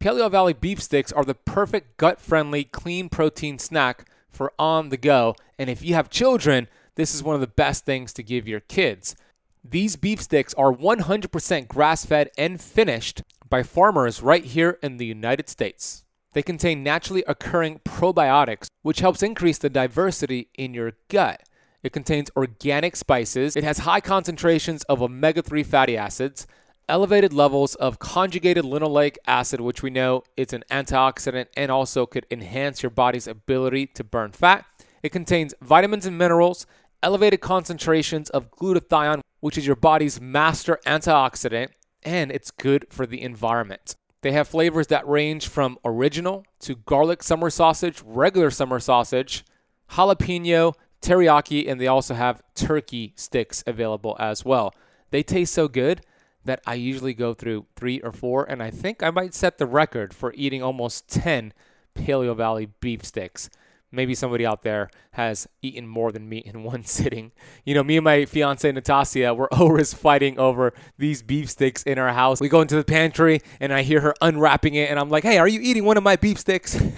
[0.00, 4.96] Paleo Valley beef sticks are the perfect gut friendly, clean protein snack for on the
[4.96, 5.34] go.
[5.58, 8.58] And if you have children, this is one of the best things to give your
[8.58, 9.14] kids.
[9.62, 15.06] These beef sticks are 100% grass fed and finished by farmers right here in the
[15.06, 16.04] United States.
[16.32, 21.44] They contain naturally occurring probiotics, which helps increase the diversity in your gut.
[21.84, 23.54] It contains organic spices.
[23.54, 26.48] It has high concentrations of omega 3 fatty acids,
[26.88, 32.26] elevated levels of conjugated linoleic acid, which we know is an antioxidant and also could
[32.28, 34.64] enhance your body's ability to burn fat.
[35.00, 36.66] It contains vitamins and minerals,
[37.02, 41.68] elevated concentrations of glutathione, which is your body's master antioxidant,
[42.02, 43.94] and it's good for the environment.
[44.22, 49.44] They have flavors that range from original to garlic summer sausage, regular summer sausage,
[49.92, 54.74] jalapeno, teriyaki, and they also have turkey sticks available as well.
[55.10, 56.02] They taste so good
[56.44, 59.66] that I usually go through three or four, and I think I might set the
[59.66, 61.52] record for eating almost 10
[61.94, 63.50] Paleo Valley beef sticks.
[63.90, 67.32] Maybe somebody out there has eaten more than me in one sitting.
[67.64, 71.98] You know, me and my fiance Natasia, we're always fighting over these beef sticks in
[71.98, 72.40] our house.
[72.40, 75.38] We go into the pantry and I hear her unwrapping it, and I'm like, hey,
[75.38, 76.80] are you eating one of my beef sticks?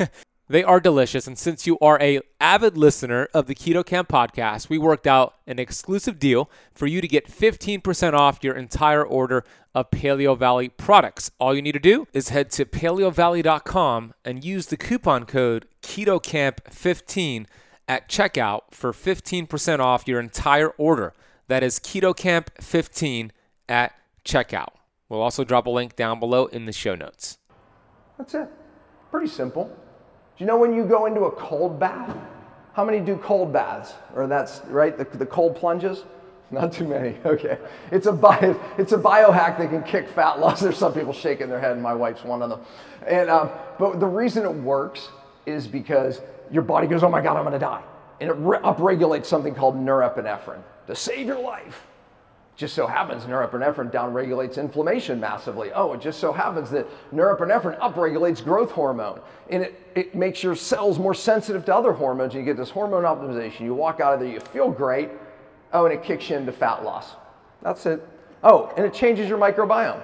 [0.50, 4.68] They are delicious, and since you are a avid listener of the Keto Kamp podcast,
[4.68, 9.44] we worked out an exclusive deal for you to get 15% off your entire order
[9.74, 11.30] of Paleo Valley products.
[11.38, 17.46] All you need to do is head to paleovalley.com and use the coupon code KetoKamp15
[17.88, 21.12] at checkout for 15% off your entire order.
[21.48, 23.30] That is KetoKamp15
[23.68, 24.74] at checkout.
[25.08, 27.38] We'll also drop a link down below in the show notes.
[28.16, 28.48] That's it.
[29.10, 29.64] Pretty simple.
[29.64, 32.16] Do you know when you go into a cold bath?
[32.74, 33.94] How many do cold baths?
[34.14, 36.04] Or that's right, the, the cold plunges?
[36.50, 37.16] Not too many.
[37.24, 37.58] Okay.
[37.92, 40.60] It's a bio, it's a biohack that can kick fat loss.
[40.60, 42.60] There's some people shaking their head, and my wife's one of them.
[43.06, 45.08] And um, but the reason it works
[45.46, 47.82] is because your body goes, "Oh my God, I'm going to die,"
[48.20, 51.86] and it re- upregulates something called norepinephrine to save your life
[52.60, 55.72] just so happens norepinephrine downregulates inflammation massively.
[55.74, 60.54] Oh, it just so happens that norepinephrine upregulates growth hormone and it, it makes your
[60.54, 62.34] cells more sensitive to other hormones.
[62.34, 63.60] And you get this hormone optimization.
[63.60, 65.08] You walk out of there, you feel great.
[65.72, 67.14] Oh, and it kicks you into fat loss.
[67.62, 68.06] That's it.
[68.42, 70.02] Oh, and it changes your microbiome.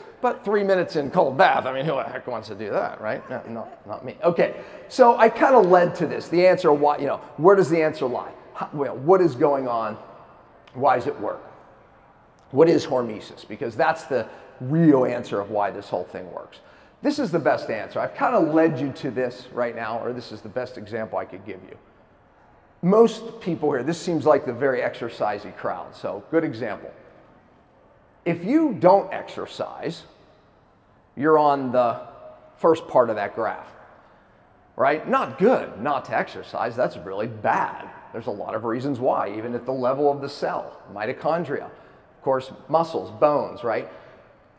[0.20, 3.00] but three minutes in cold bath, I mean, who the heck wants to do that,
[3.00, 3.28] right?
[3.30, 4.16] No, no not me.
[4.22, 4.56] Okay,
[4.88, 6.28] so I kind of led to this.
[6.28, 8.32] The answer, why, you know, where does the answer lie?
[8.54, 9.96] How, well, what is going on?
[10.74, 11.42] Why does it work?
[12.50, 13.46] What is hormesis?
[13.46, 14.28] Because that's the
[14.60, 16.58] real answer of why this whole thing works.
[17.02, 18.00] This is the best answer.
[18.00, 21.18] I've kind of led you to this right now, or this is the best example
[21.18, 21.76] I could give you.
[22.84, 26.92] Most people here, this seems like the very exercisey crowd, so good example.
[28.26, 30.02] If you don't exercise,
[31.16, 32.02] you're on the
[32.58, 33.72] first part of that graph,
[34.76, 35.08] right?
[35.08, 36.76] Not good not to exercise.
[36.76, 37.88] That's really bad.
[38.12, 42.22] There's a lot of reasons why, even at the level of the cell, mitochondria, of
[42.22, 43.88] course, muscles, bones, right?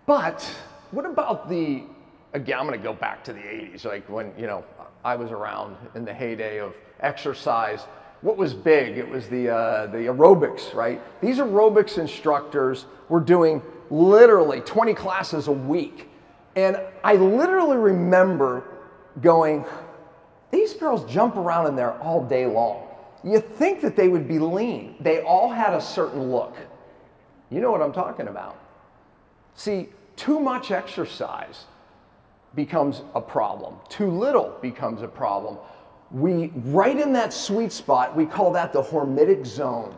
[0.07, 0.41] But
[0.89, 1.83] what about the,
[2.33, 4.65] again, I'm to go back to the 80s, like when, you know,
[5.03, 7.85] I was around in the heyday of exercise.
[8.25, 8.97] What was big?
[8.97, 10.99] It was the, uh, the aerobics, right?
[11.21, 13.61] These aerobics instructors were doing
[13.91, 16.09] literally 20 classes a week.
[16.55, 18.63] And I literally remember
[19.21, 19.63] going,
[20.49, 22.87] these girls jump around in there all day long.
[23.23, 24.95] You think that they would be lean.
[24.99, 26.55] They all had a certain look.
[27.51, 28.57] You know what I'm talking about.
[29.53, 31.65] See, too much exercise
[32.55, 33.75] becomes a problem.
[33.87, 35.59] Too little becomes a problem.
[36.15, 39.93] We, right in that sweet spot, we call that the hormetic zone.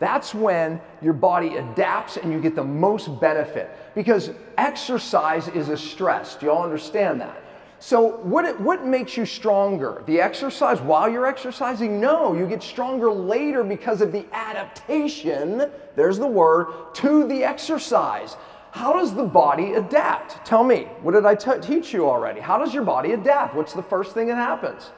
[0.00, 5.76] That's when your body adapts and you get the most benefit because exercise is a
[5.76, 6.34] stress.
[6.34, 7.40] Do you all understand that?
[7.78, 10.02] So, what, what makes you stronger?
[10.06, 12.00] The exercise while you're exercising?
[12.00, 18.36] No, you get stronger later because of the adaptation, there's the word, to the exercise.
[18.72, 20.44] How does the body adapt?
[20.44, 22.40] Tell me, what did I t- teach you already?
[22.40, 23.54] How does your body adapt?
[23.54, 24.90] What's the first thing that happens?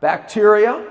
[0.00, 0.86] Bacteria.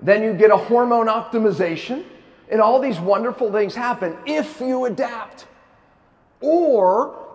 [0.00, 2.04] Then you get a hormone optimization,
[2.50, 5.46] and all these wonderful things happen if you adapt.
[6.40, 7.26] Or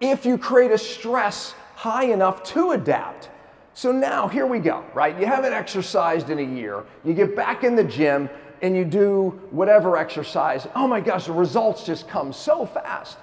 [0.00, 3.30] if you create a stress high enough to adapt.
[3.74, 5.18] So now, here we go, right?
[5.18, 8.28] You haven't exercised in a year, you get back in the gym,
[8.62, 13.18] and you do whatever exercise, oh my gosh, the results just come so fast.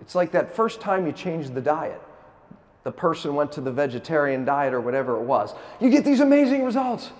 [0.00, 2.00] It's like that first time you changed the diet.
[2.84, 5.54] The person went to the vegetarian diet or whatever it was.
[5.80, 7.10] You get these amazing results.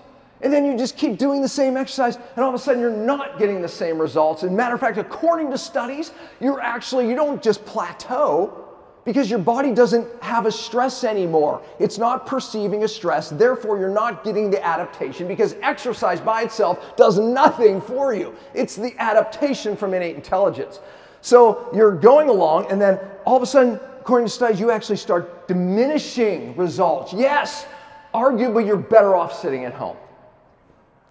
[0.42, 2.90] And then you just keep doing the same exercise, and all of a sudden you're
[2.90, 4.42] not getting the same results.
[4.42, 8.66] And matter of fact, according to studies, you're actually, you don't just plateau,
[9.04, 11.62] because your body doesn't have a stress anymore.
[11.78, 16.96] It's not perceiving a stress, therefore, you're not getting the adaptation because exercise by itself
[16.96, 18.34] does nothing for you.
[18.54, 20.80] It's the adaptation from innate intelligence.
[21.20, 24.96] So you're going along, and then all of a sudden, according to studies, you actually
[24.96, 27.12] start diminishing results.
[27.12, 27.66] Yes,
[28.14, 29.96] arguably, you're better off sitting at home.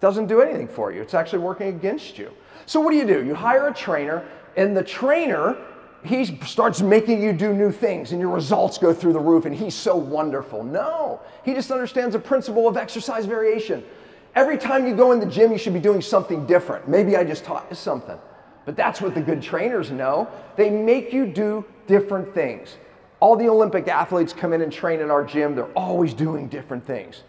[0.00, 2.32] Doesn't do anything for you, it's actually working against you.
[2.66, 3.24] So, what do you do?
[3.24, 4.26] You hire a trainer,
[4.56, 5.56] and the trainer
[6.02, 9.54] he starts making you do new things and your results go through the roof and
[9.54, 10.64] he's so wonderful.
[10.64, 13.84] No, he just understands the principle of exercise variation.
[14.34, 16.88] Every time you go in the gym, you should be doing something different.
[16.88, 18.18] Maybe I just taught you something.
[18.64, 20.28] But that's what the good trainers know.
[20.56, 22.76] They make you do different things.
[23.18, 26.86] All the Olympic athletes come in and train in our gym, they're always doing different
[26.86, 27.22] things.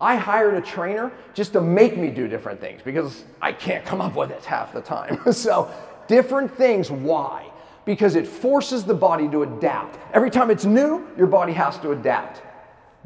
[0.00, 4.00] I hired a trainer just to make me do different things because I can't come
[4.00, 5.20] up with it half the time.
[5.32, 5.70] so,
[6.08, 6.90] different things.
[6.90, 7.50] Why?
[7.86, 9.98] because it forces the body to adapt.
[10.12, 12.42] Every time it's new, your body has to adapt.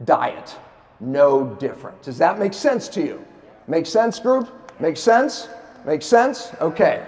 [0.04, 0.56] Diet,
[0.98, 2.02] no different.
[2.02, 3.24] Does that make sense to you?
[3.68, 4.48] Make sense, group?
[4.80, 5.48] Make sense?
[5.84, 6.52] Make sense?
[6.60, 7.06] Okay.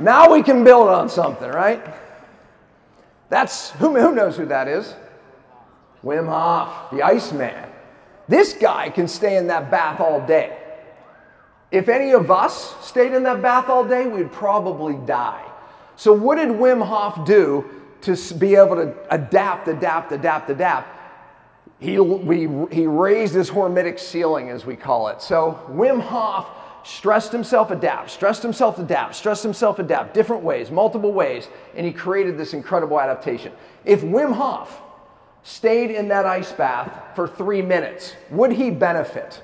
[0.00, 1.82] Now we can build on something, right?
[3.34, 4.94] That's who, who knows who that is?
[6.04, 7.68] Wim Hof, the Iceman.
[8.28, 10.56] This guy can stay in that bath all day.
[11.72, 15.44] If any of us stayed in that bath all day, we'd probably die.
[15.96, 17.64] So, what did Wim Hof do
[18.02, 20.96] to be able to adapt, adapt, adapt, adapt?
[21.80, 25.20] He, we, he raised his hormetic ceiling, as we call it.
[25.20, 26.46] So, Wim Hof
[26.84, 31.92] stressed himself, adapt, stressed himself, adapt, stressed himself, adapt, different ways, multiple ways, and he
[31.92, 33.52] created this incredible adaptation.
[33.84, 34.82] If Wim Hof
[35.42, 39.42] stayed in that ice bath for three minutes, would he benefit?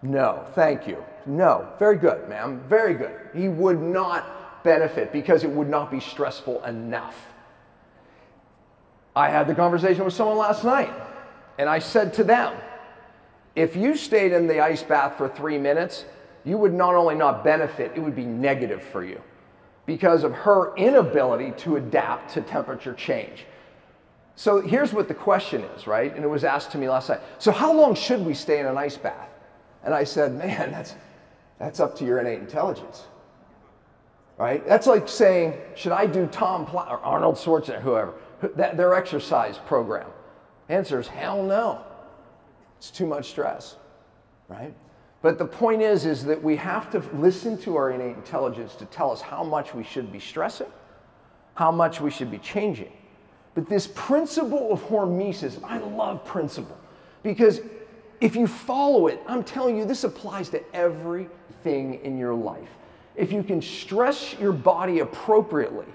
[0.00, 1.04] No, thank you.
[1.26, 3.14] No, very good, ma'am, very good.
[3.34, 7.16] He would not benefit because it would not be stressful enough.
[9.14, 10.92] I had the conversation with someone last night,
[11.58, 12.54] and I said to them,
[13.56, 16.04] if you stayed in the ice bath for three minutes,
[16.44, 19.20] you would not only not benefit, it would be negative for you
[19.86, 23.46] because of her inability to adapt to temperature change.
[24.36, 26.14] So here's what the question is, right?
[26.14, 27.20] And it was asked to me last night.
[27.38, 29.30] So how long should we stay in an ice bath?
[29.84, 30.94] And I said, man, that's,
[31.58, 33.04] that's up to your innate intelligence
[34.38, 34.66] right?
[34.66, 38.14] That's like saying, should I do Tom Pl- or Arnold Schwarzenegger, whoever,
[38.54, 40.08] that, their exercise program?
[40.68, 41.84] Answer is hell no.
[42.78, 43.76] It's too much stress,
[44.46, 44.72] right?
[45.28, 48.86] But the point is, is that we have to listen to our innate intelligence to
[48.86, 50.68] tell us how much we should be stressing,
[51.52, 52.90] how much we should be changing.
[53.54, 56.78] But this principle of hormesis, I love principle
[57.22, 57.60] because
[58.22, 62.70] if you follow it, I'm telling you, this applies to everything in your life
[63.14, 65.92] if you can stress your body appropriately,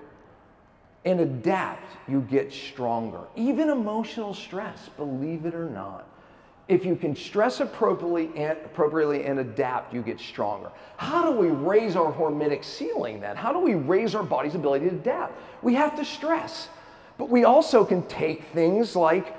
[1.06, 3.22] and adapt, you get stronger.
[3.36, 6.08] Even emotional stress, believe it or not.
[6.68, 10.72] If you can stress appropriately and, appropriately and adapt, you get stronger.
[10.96, 13.36] How do we raise our hormetic ceiling then?
[13.36, 15.34] How do we raise our body's ability to adapt?
[15.62, 16.70] We have to stress.
[17.18, 19.36] But we also can take things like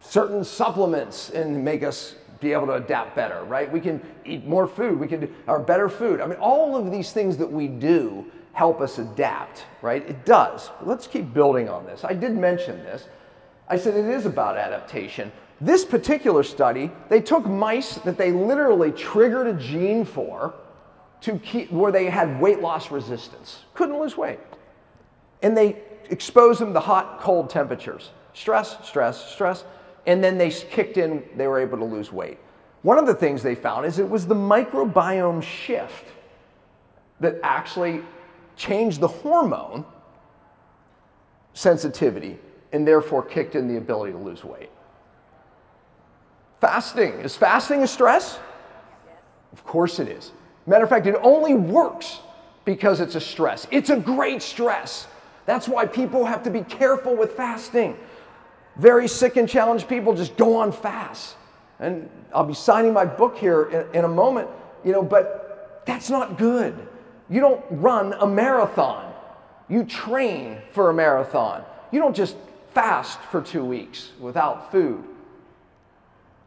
[0.00, 3.70] certain supplements and make us be able to adapt better, right?
[3.70, 6.20] We can eat more food, we can do our better food.
[6.20, 10.08] I mean, all of these things that we do help us adapt, right?
[10.08, 10.70] It does.
[10.82, 12.04] Let's keep building on this.
[12.04, 13.08] I did mention this.
[13.68, 15.32] I said it is about adaptation.
[15.60, 20.54] This particular study, they took mice that they literally triggered a gene for
[21.22, 24.38] to keep where they had weight loss resistance, couldn't lose weight.
[25.42, 28.10] And they exposed them to hot, cold temperatures.
[28.34, 29.64] Stress, stress, stress
[30.08, 32.38] and then they kicked in, they were able to lose weight.
[32.80, 36.06] One of the things they found is it was the microbiome shift
[37.20, 38.00] that actually
[38.56, 39.84] changed the hormone
[41.52, 42.38] sensitivity
[42.72, 44.70] and therefore kicked in the ability to lose weight.
[46.60, 47.12] Fasting.
[47.20, 48.38] Is fasting a stress?
[49.52, 50.32] Of course it is.
[50.66, 52.20] Matter of fact, it only works
[52.64, 53.66] because it's a stress.
[53.70, 55.06] It's a great stress.
[55.46, 57.96] That's why people have to be careful with fasting
[58.78, 61.36] very sick and challenged people just go on fast.
[61.80, 64.48] And I'll be signing my book here in, in a moment,
[64.84, 66.74] you know, but that's not good.
[67.28, 69.12] You don't run a marathon,
[69.68, 71.62] you train for a marathon.
[71.90, 72.36] You don't just
[72.72, 75.04] fast for two weeks without food.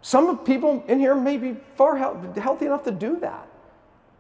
[0.02, 3.48] Some people in here may be far healthy enough to do that,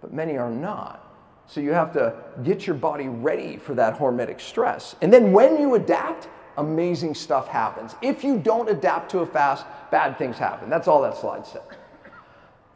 [0.01, 1.07] but many are not.
[1.47, 4.95] So you have to get your body ready for that hormetic stress.
[5.01, 7.95] And then when you adapt, amazing stuff happens.
[8.01, 10.69] If you don't adapt to a fast, bad things happen.
[10.69, 11.63] That's all that slide said.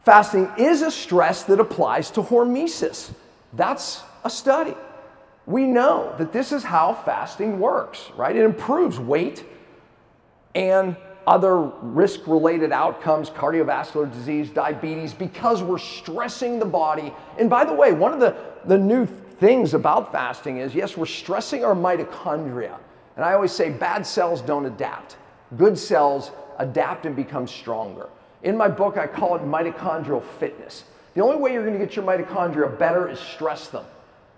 [0.03, 3.11] Fasting is a stress that applies to hormesis.
[3.53, 4.75] That's a study.
[5.45, 8.35] We know that this is how fasting works, right?
[8.35, 9.45] It improves weight
[10.53, 10.97] and
[11.27, 17.13] other risk related outcomes, cardiovascular disease, diabetes, because we're stressing the body.
[17.37, 21.05] And by the way, one of the, the new things about fasting is yes, we're
[21.05, 22.77] stressing our mitochondria.
[23.15, 25.17] And I always say bad cells don't adapt.
[25.57, 28.09] Good cells adapt and become stronger.
[28.43, 30.83] In my book, I call it mitochondrial fitness.
[31.15, 33.85] The only way you're going to get your mitochondria better is stress them.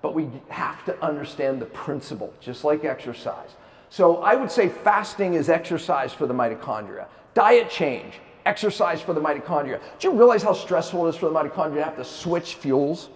[0.02, 3.50] But we have to understand the principle, just like exercise.
[3.90, 7.08] So I would say fasting is exercise for the mitochondria.
[7.34, 9.80] Diet change, exercise for the mitochondria.
[10.00, 13.10] Do you realize how stressful it is for the mitochondria to have to switch fuels?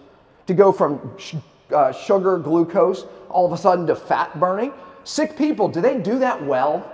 [0.46, 1.34] To go from sh-
[1.72, 4.72] uh, sugar, glucose, all of a sudden to fat burning?
[5.04, 6.90] Sick people, do they do that well?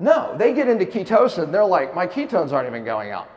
[0.00, 3.28] No, they get into ketosis and they're like, my ketones aren't even going out.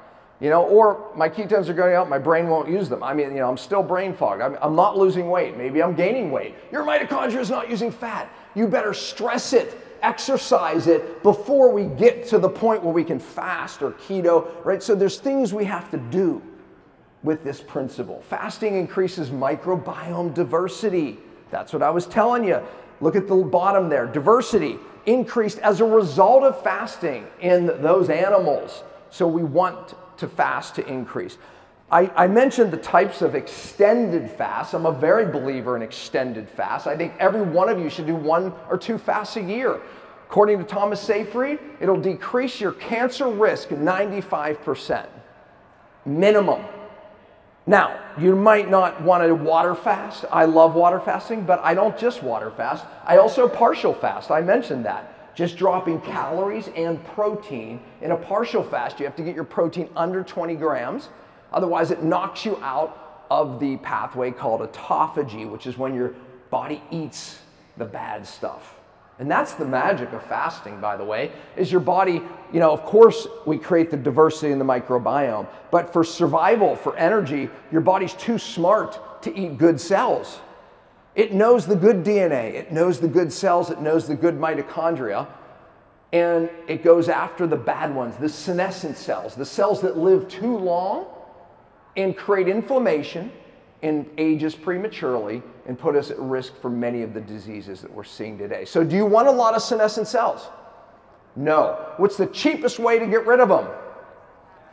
[0.41, 3.03] You know, or my ketones are going out, my brain won't use them.
[3.03, 4.41] I mean, you know, I'm still brain fogged.
[4.41, 5.55] I'm, I'm not losing weight.
[5.55, 6.55] Maybe I'm gaining weight.
[6.71, 8.27] Your mitochondria is not using fat.
[8.55, 13.19] You better stress it, exercise it before we get to the point where we can
[13.19, 14.81] fast or keto, right?
[14.81, 16.41] So there's things we have to do
[17.21, 18.23] with this principle.
[18.23, 21.19] Fasting increases microbiome diversity.
[21.51, 22.61] That's what I was telling you.
[22.99, 24.07] Look at the bottom there.
[24.07, 28.83] Diversity increased as a result of fasting in those animals.
[29.11, 31.37] So we want to fast to increase.
[31.91, 34.73] I, I, mentioned the types of extended fasts.
[34.73, 36.87] I'm a very believer in extended fasts.
[36.87, 39.81] I think every one of you should do one or two fasts a year.
[40.27, 45.05] According to Thomas Seyfried, it'll decrease your cancer risk 95%.
[46.05, 46.63] Minimum.
[47.67, 50.23] Now, you might not want to water fast.
[50.31, 52.85] I love water fasting, but I don't just water fast.
[53.05, 54.31] I also partial fast.
[54.31, 55.20] I mentioned that.
[55.35, 57.81] Just dropping calories and protein.
[58.01, 61.09] In a partial fast, you have to get your protein under 20 grams.
[61.53, 66.13] Otherwise, it knocks you out of the pathway called autophagy, which is when your
[66.49, 67.39] body eats
[67.77, 68.75] the bad stuff.
[69.19, 72.21] And that's the magic of fasting, by the way, is your body,
[72.51, 76.97] you know, of course, we create the diversity in the microbiome, but for survival, for
[76.97, 80.39] energy, your body's too smart to eat good cells.
[81.15, 85.27] It knows the good DNA, it knows the good cells, it knows the good mitochondria,
[86.13, 90.57] and it goes after the bad ones, the senescent cells, the cells that live too
[90.57, 91.05] long
[91.97, 93.31] and create inflammation
[93.83, 98.03] and ages prematurely and put us at risk for many of the diseases that we're
[98.03, 98.63] seeing today.
[98.63, 100.47] So, do you want a lot of senescent cells?
[101.35, 101.93] No.
[101.97, 103.67] What's the cheapest way to get rid of them?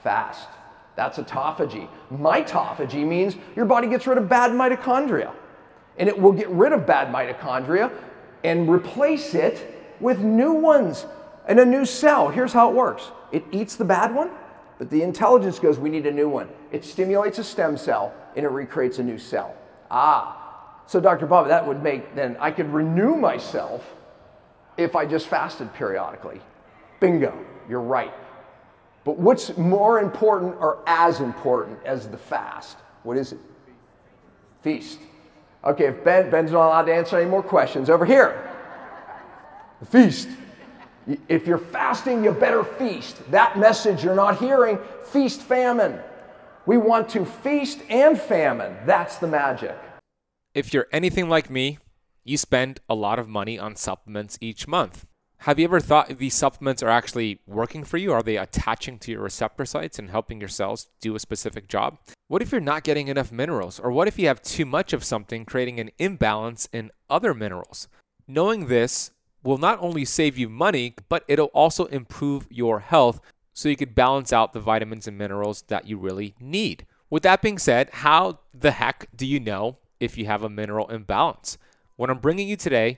[0.03, 0.49] Fast.
[0.97, 1.89] That's autophagy.
[2.13, 5.33] Mitophagy means your body gets rid of bad mitochondria.
[5.99, 7.93] And it will get rid of bad mitochondria
[8.45, 11.07] and replace it with new ones
[11.47, 12.29] and a new cell.
[12.29, 14.31] Here's how it works it eats the bad one,
[14.79, 16.49] but the intelligence goes, we need a new one.
[16.73, 19.55] It stimulates a stem cell and it recreates a new cell.
[19.91, 21.27] Ah, so Dr.
[21.27, 23.85] Bob, that would make then I could renew myself
[24.77, 26.41] if I just fasted periodically.
[27.01, 27.37] Bingo,
[27.69, 28.13] you're right.
[29.05, 32.79] But what's more important or as important as the fast?
[33.03, 33.39] What is it?
[34.63, 35.01] Feast.
[35.65, 38.51] Okay, if Ben, Ben's not allowed to answer any more questions, over here.
[39.81, 40.29] The feast.
[41.29, 43.19] If you're fasting, you better feast.
[43.31, 45.99] That message you're not hearing, feast famine.
[46.67, 48.77] We want to feast and famine.
[48.85, 49.77] That's the magic.
[50.55, 51.79] If you're anything like me,
[52.25, 55.07] you spend a lot of money on supplements each month.
[55.43, 58.13] Have you ever thought if these supplements are actually working for you?
[58.13, 61.97] Are they attaching to your receptor sites and helping your cells do a specific job?
[62.27, 63.79] What if you're not getting enough minerals?
[63.79, 67.87] Or what if you have too much of something, creating an imbalance in other minerals?
[68.27, 69.13] Knowing this
[69.45, 73.21] will not only save you money, but it'll also improve your health
[73.55, 76.85] so you could balance out the vitamins and minerals that you really need.
[77.11, 80.89] With that being said, how the heck do you know if you have a mineral
[80.89, 81.59] imbalance?
[81.95, 82.97] What I'm bringing you today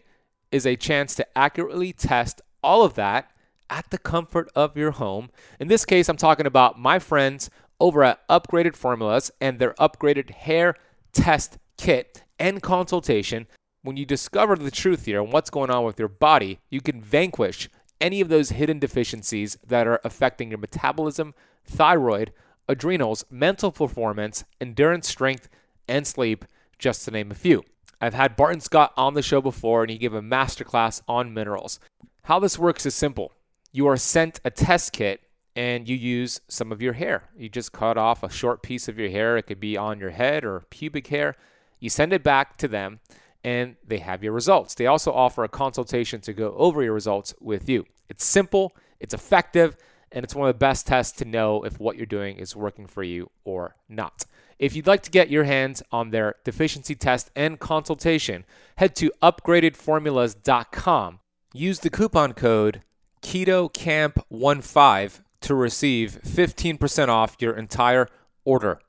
[0.52, 3.30] is a chance to accurately test all of that
[3.68, 5.30] at the comfort of your home.
[5.58, 10.30] In this case, I'm talking about my friends over at Upgraded Formulas and their upgraded
[10.30, 10.74] hair
[11.12, 13.46] test kit and consultation
[13.82, 17.00] when you discover the truth here and what's going on with your body, you can
[17.00, 17.68] vanquish
[18.00, 21.34] any of those hidden deficiencies that are affecting your metabolism,
[21.64, 22.32] thyroid,
[22.68, 25.48] adrenals, mental performance, endurance, strength,
[25.88, 26.44] and sleep,
[26.78, 27.62] just to name a few.
[28.00, 31.78] I've had Barton Scott on the show before and he gave a masterclass on minerals.
[32.24, 33.32] How this works is simple.
[33.72, 35.20] You are sent a test kit
[35.54, 37.28] and you use some of your hair.
[37.36, 39.36] You just cut off a short piece of your hair.
[39.36, 41.36] It could be on your head or pubic hair.
[41.78, 43.00] You send it back to them
[43.44, 44.74] and they have your results.
[44.74, 47.86] They also offer a consultation to go over your results with you.
[48.08, 49.76] It's simple, it's effective,
[50.12, 52.86] and it's one of the best tests to know if what you're doing is working
[52.86, 54.24] for you or not.
[54.60, 58.44] If you'd like to get your hands on their deficiency test and consultation,
[58.76, 61.20] head to upgradedformulas.com.
[61.54, 62.82] Use the coupon code
[63.22, 68.06] KETOKAMP15 to receive 15% off your entire
[68.44, 68.80] order.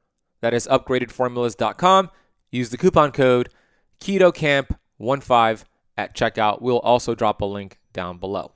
[0.42, 2.10] That is upgradedformulas.com.
[2.52, 3.48] Use the coupon code
[4.02, 5.64] KETOKAMP15
[5.98, 6.62] at checkout.
[6.62, 8.52] We'll also drop a link down below.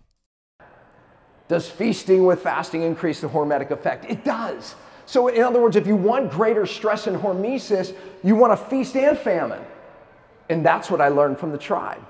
[1.47, 4.03] Does feasting with fasting increase the hormetic effect?
[4.09, 4.75] It does.
[5.05, 8.95] So, in other words, if you want greater stress and hormesis, you want a feast
[8.95, 9.63] and famine.
[10.49, 12.03] And that's what I learned from the tribe.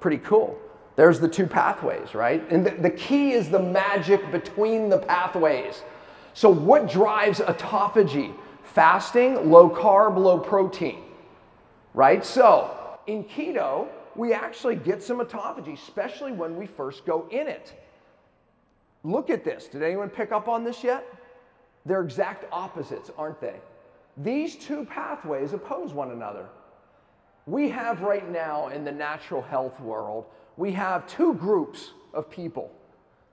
[0.00, 0.58] Pretty cool.
[0.96, 2.42] There's the two pathways, right?
[2.50, 5.82] And the, the key is the magic between the pathways.
[6.34, 8.34] So, what drives autophagy?
[8.62, 11.02] Fasting, low carb, low protein,
[11.94, 12.24] right?
[12.24, 17.72] So, in keto, we actually get some autophagy, especially when we first go in it.
[19.04, 19.66] Look at this.
[19.66, 21.06] Did anyone pick up on this yet?
[21.86, 23.54] They're exact opposites, aren't they?
[24.18, 26.46] These two pathways oppose one another.
[27.46, 30.26] We have right now in the natural health world,
[30.56, 32.72] we have two groups of people.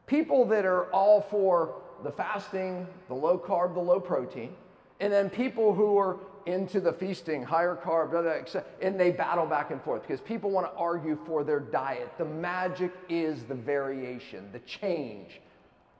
[0.06, 4.54] People that are all for the fasting, the low carb, the low protein,
[5.00, 9.46] and then people who are into the feasting, higher carb, blah, blah, and they battle
[9.46, 12.12] back and forth because people want to argue for their diet.
[12.18, 15.40] The magic is the variation, the change.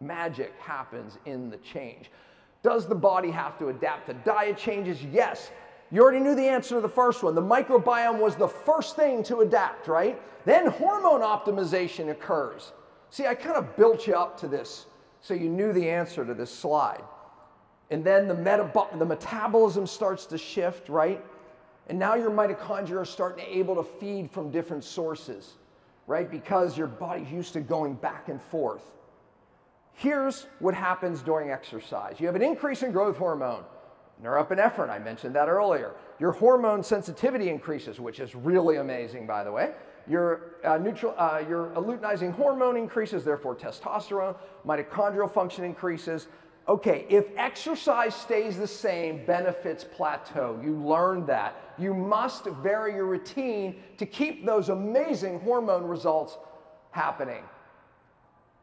[0.02, 2.12] Magic happens in the change.
[2.64, 5.04] Does the body have to adapt to diet changes?
[5.04, 5.52] Yes.
[5.92, 7.36] You already knew the answer to the first one.
[7.36, 10.20] The microbiome was the first thing to adapt, right?
[10.46, 12.72] Then hormone optimization occurs.
[13.10, 14.88] See, I kind of built you up to this
[15.22, 17.04] so you knew the answer to this slide.
[17.92, 21.24] And then the, metab- the metabolism starts to shift, right?
[21.88, 25.54] And now your mitochondria are starting to able to feed from different sources,
[26.08, 26.30] right?
[26.30, 28.84] Because your body's used to going back and forth.
[29.94, 33.64] Here's what happens during exercise you have an increase in growth hormone,
[34.24, 35.96] norepinephrine, I mentioned that earlier.
[36.20, 39.72] Your hormone sensitivity increases, which is really amazing, by the way.
[40.08, 44.36] Your, uh, neutral, uh, your luteinizing hormone increases, therefore testosterone.
[44.66, 46.28] Mitochondrial function increases.
[46.68, 50.60] Okay, if exercise stays the same, benefits plateau.
[50.64, 51.56] You learned that.
[51.78, 56.38] You must vary your routine to keep those amazing hormone results
[56.92, 57.44] happening.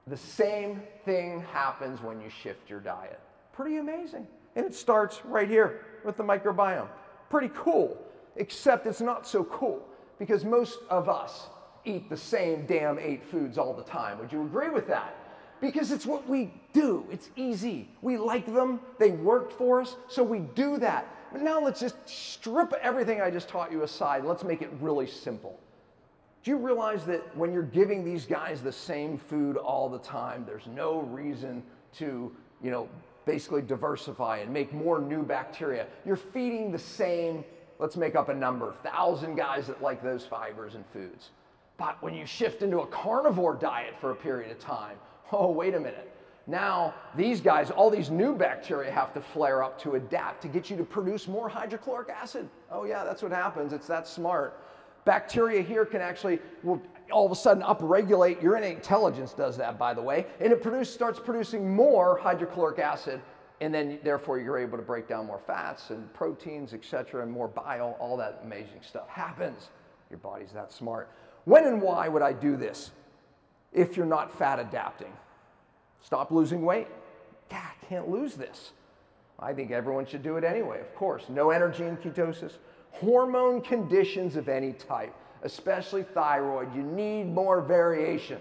[0.07, 3.21] The same thing happens when you shift your diet.
[3.53, 4.27] Pretty amazing.
[4.57, 6.89] And it starts right here with the microbiome.
[7.29, 7.97] Pretty cool,
[8.37, 9.87] except it's not so cool
[10.19, 11.49] because most of us
[11.85, 14.19] eat the same damn eight foods all the time.
[14.19, 15.17] Would you agree with that?
[15.61, 17.07] Because it's what we do.
[17.11, 17.89] It's easy.
[18.03, 21.07] We like them, they worked for us, so we do that.
[21.33, 24.25] But now let's just strip everything I just taught you aside.
[24.25, 25.61] Let's make it really simple.
[26.43, 30.45] Do you realize that when you're giving these guys the same food all the time,
[30.47, 31.63] there's no reason
[31.99, 32.89] to, you know,
[33.27, 35.87] basically diversify and make more new bacteria?
[36.07, 37.45] You're feeding the same,
[37.79, 41.31] let's make up a number, thousand guys that like those fibers and foods.
[41.77, 44.97] But when you shift into a carnivore diet for a period of time,
[45.33, 46.11] oh, wait a minute.
[46.47, 50.71] Now, these guys, all these new bacteria have to flare up to adapt to get
[50.71, 52.49] you to produce more hydrochloric acid.
[52.71, 53.75] Oh, yeah, that's what happens.
[53.75, 54.59] It's that smart.
[55.05, 56.81] Bacteria here can actually, will
[57.11, 58.43] all of a sudden upregulate.
[58.43, 62.79] Your innate intelligence does that, by the way, and it produce, starts producing more hydrochloric
[62.79, 63.21] acid,
[63.61, 67.49] and then therefore you're able to break down more fats and proteins, etc., and more
[67.49, 67.97] bile.
[67.99, 69.71] All that amazing stuff happens.
[70.09, 71.11] Your body's that smart.
[71.45, 72.91] When and why would I do this
[73.73, 75.13] if you're not fat adapting?
[76.01, 76.89] Stop losing weight.
[77.51, 78.73] I can't lose this.
[79.39, 81.25] I think everyone should do it anyway, of course.
[81.29, 82.59] No energy in ketosis.
[82.93, 88.39] Hormone conditions of any type, especially thyroid, you need more variation.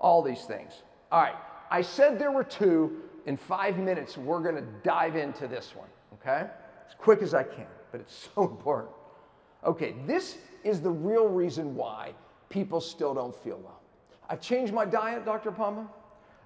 [0.00, 0.82] All these things.
[1.12, 1.36] All right,
[1.70, 3.00] I said there were two.
[3.26, 6.50] In five minutes, we're going to dive into this one, okay?
[6.86, 8.92] As quick as I can, but it's so important.
[9.64, 12.12] Okay, this is the real reason why
[12.50, 13.80] people still don't feel well.
[14.28, 15.52] I've changed my diet, Dr.
[15.52, 15.86] Pompa.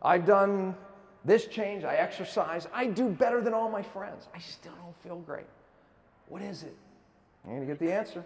[0.02, 0.76] I've done
[1.24, 4.28] this change, I exercise, I do better than all my friends.
[4.34, 5.46] I still don't feel great.
[6.28, 6.76] What is it?
[7.48, 8.22] I'm going to get the answer.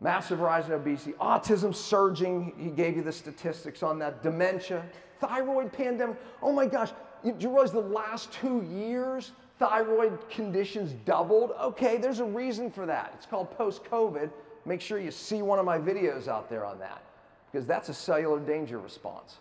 [0.00, 2.52] Massive rise in obesity, autism surging.
[2.58, 4.22] He gave you the statistics on that.
[4.22, 4.84] Dementia,
[5.18, 6.18] thyroid pandemic.
[6.42, 6.90] Oh my gosh,
[7.22, 11.52] you, you realize the last two years, thyroid conditions doubled?
[11.58, 13.12] Okay, there's a reason for that.
[13.16, 14.30] It's called post COVID.
[14.66, 17.02] Make sure you see one of my videos out there on that
[17.50, 19.38] because that's a cellular danger response.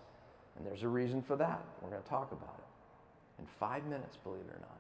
[0.58, 1.62] And there's a reason for that.
[1.82, 4.73] We're going to talk about it in five minutes, believe it or not.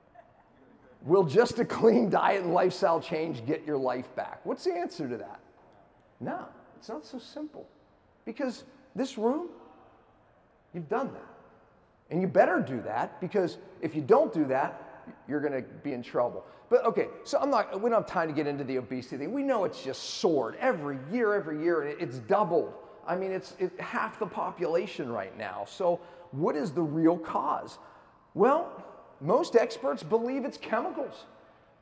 [1.04, 4.40] Will just a clean diet and lifestyle change get your life back?
[4.46, 5.40] What's the answer to that?
[6.20, 6.46] No,
[6.78, 7.68] it's not so simple.
[8.26, 8.64] Because
[8.96, 9.50] this room,
[10.74, 11.28] you've done that.
[12.10, 15.94] And you better do that because if you don't do that, you're going to be
[15.94, 16.46] in trouble.
[16.70, 19.34] But okay, so I'm not, we don't have time to get into the obesity thing.
[19.34, 22.74] We know it's just soared every year, every year, and it's doubled.
[23.06, 25.66] I mean, it's it, half the population right now.
[25.68, 26.00] So,
[26.32, 27.78] what is the real cause?
[28.34, 28.84] Well,
[29.24, 31.26] most experts believe it's chemicals.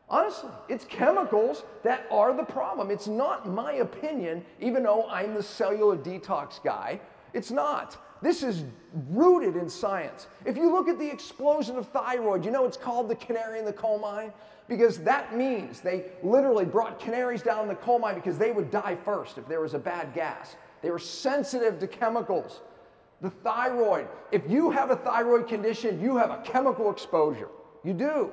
[0.09, 2.91] Honestly, it's chemicals that are the problem.
[2.91, 6.99] It's not my opinion, even though I'm the cellular detox guy.
[7.33, 7.97] It's not.
[8.21, 8.65] This is
[9.09, 10.27] rooted in science.
[10.45, 13.65] If you look at the explosion of thyroid, you know it's called the canary in
[13.65, 14.31] the coal mine?
[14.67, 18.69] Because that means they literally brought canaries down in the coal mine because they would
[18.69, 20.55] die first if there was a bad gas.
[20.81, 22.61] They were sensitive to chemicals.
[23.21, 27.49] The thyroid, if you have a thyroid condition, you have a chemical exposure.
[27.83, 28.31] You do.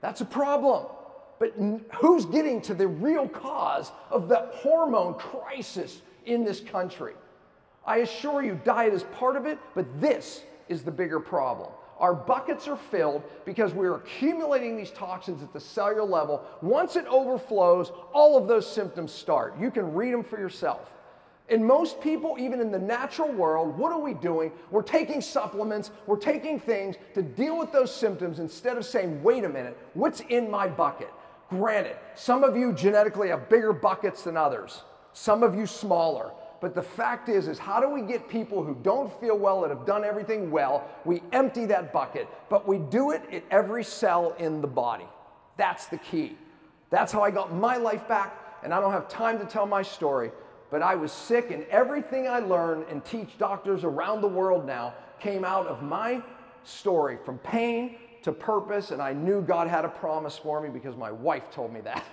[0.00, 0.86] That's a problem.
[1.38, 1.54] But
[1.94, 7.14] who's getting to the real cause of the hormone crisis in this country?
[7.86, 11.70] I assure you, diet is part of it, but this is the bigger problem.
[11.98, 16.44] Our buckets are filled because we're accumulating these toxins at the cellular level.
[16.60, 19.58] Once it overflows, all of those symptoms start.
[19.58, 20.92] You can read them for yourself.
[21.50, 24.52] And most people, even in the natural world, what are we doing?
[24.70, 29.44] We're taking supplements, we're taking things to deal with those symptoms instead of saying, wait
[29.44, 31.10] a minute, what's in my bucket?
[31.48, 34.82] Granted, some of you genetically have bigger buckets than others,
[35.14, 36.32] some of you smaller.
[36.60, 39.70] But the fact is, is how do we get people who don't feel well, that
[39.70, 44.34] have done everything well, we empty that bucket, but we do it at every cell
[44.38, 45.06] in the body.
[45.56, 46.36] That's the key.
[46.90, 49.82] That's how I got my life back, and I don't have time to tell my
[49.82, 50.30] story,
[50.70, 54.94] but I was sick, and everything I learned and teach doctors around the world now
[55.18, 56.22] came out of my
[56.64, 60.96] story from pain to purpose, and I knew God had a promise for me because
[60.96, 62.04] my wife told me that.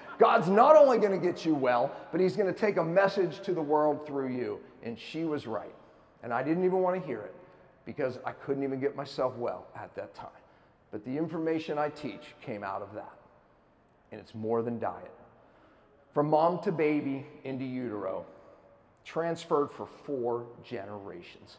[0.18, 3.40] God's not only going to get you well, but He's going to take a message
[3.40, 4.60] to the world through you.
[4.82, 5.74] And she was right.
[6.22, 7.34] And I didn't even want to hear it
[7.86, 10.28] because I couldn't even get myself well at that time.
[10.92, 13.12] But the information I teach came out of that.
[14.12, 15.10] And it's more than diet
[16.12, 18.24] from mom to baby into utero,
[19.04, 21.58] transferred for four generations.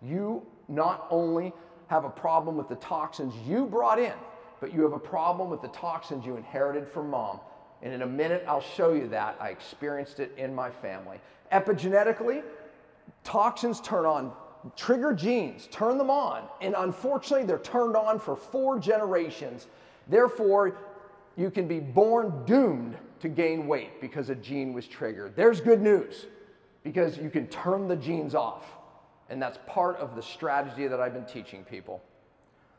[0.00, 1.52] You not only
[1.86, 4.14] have a problem with the toxins you brought in,
[4.60, 7.40] but you have a problem with the toxins you inherited from mom.
[7.82, 9.36] And in a minute, I'll show you that.
[9.40, 11.20] I experienced it in my family.
[11.52, 12.42] Epigenetically,
[13.24, 14.32] toxins turn on,
[14.76, 16.44] trigger genes, turn them on.
[16.60, 19.66] And unfortunately, they're turned on for four generations.
[20.08, 20.76] Therefore,
[21.36, 25.34] you can be born doomed to gain weight because a gene was triggered.
[25.36, 26.26] There's good news
[26.82, 28.66] because you can turn the genes off.
[29.30, 32.02] And that's part of the strategy that I've been teaching people.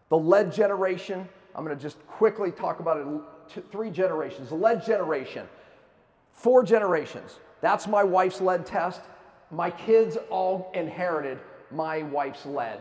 [0.10, 3.64] The lead generation, I'm going to just quickly talk about it.
[3.72, 4.50] three generations.
[4.50, 5.48] The lead generation,
[6.32, 7.40] four generations.
[7.62, 9.02] That's my wife's lead test.
[9.50, 11.40] My kids all inherited
[11.72, 12.80] my wife's lead.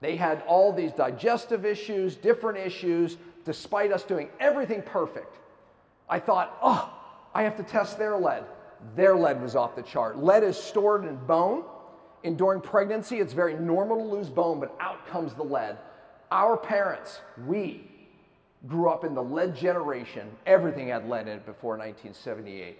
[0.00, 5.36] They had all these digestive issues, different issues, despite us doing everything perfect.
[6.08, 6.92] I thought, oh,
[7.34, 8.44] I have to test their lead.
[8.96, 10.18] their lead was off the chart.
[10.18, 11.64] Lead is stored in bone,
[12.24, 15.76] and during pregnancy, it's very normal to lose bone, but out comes the lead.
[16.30, 17.90] Our parents, we
[18.66, 20.30] grew up in the lead generation.
[20.46, 22.78] Everything had lead in it before 1978.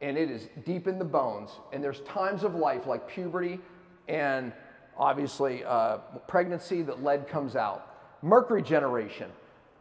[0.00, 1.50] And it is deep in the bones.
[1.72, 3.60] And there's times of life like puberty
[4.08, 4.52] and
[4.96, 5.98] obviously uh,
[6.28, 8.22] pregnancy that lead comes out.
[8.22, 9.30] Mercury generation.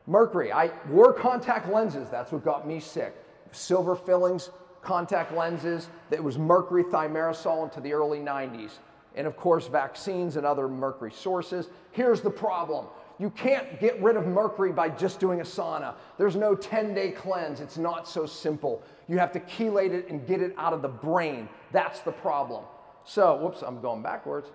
[0.07, 2.09] Mercury, I wore contact lenses.
[2.09, 3.15] That's what got me sick.
[3.51, 4.51] Silver fillings,
[4.81, 5.89] contact lenses.
[6.09, 8.73] That was mercury thimerosal into the early 90s.
[9.15, 11.69] And of course, vaccines and other mercury sources.
[11.91, 12.87] Here's the problem
[13.17, 15.95] you can't get rid of mercury by just doing a sauna.
[16.17, 17.61] There's no 10 day cleanse.
[17.61, 18.83] It's not so simple.
[19.07, 21.47] You have to chelate it and get it out of the brain.
[21.71, 22.65] That's the problem.
[23.05, 24.49] So, whoops, I'm going backwards.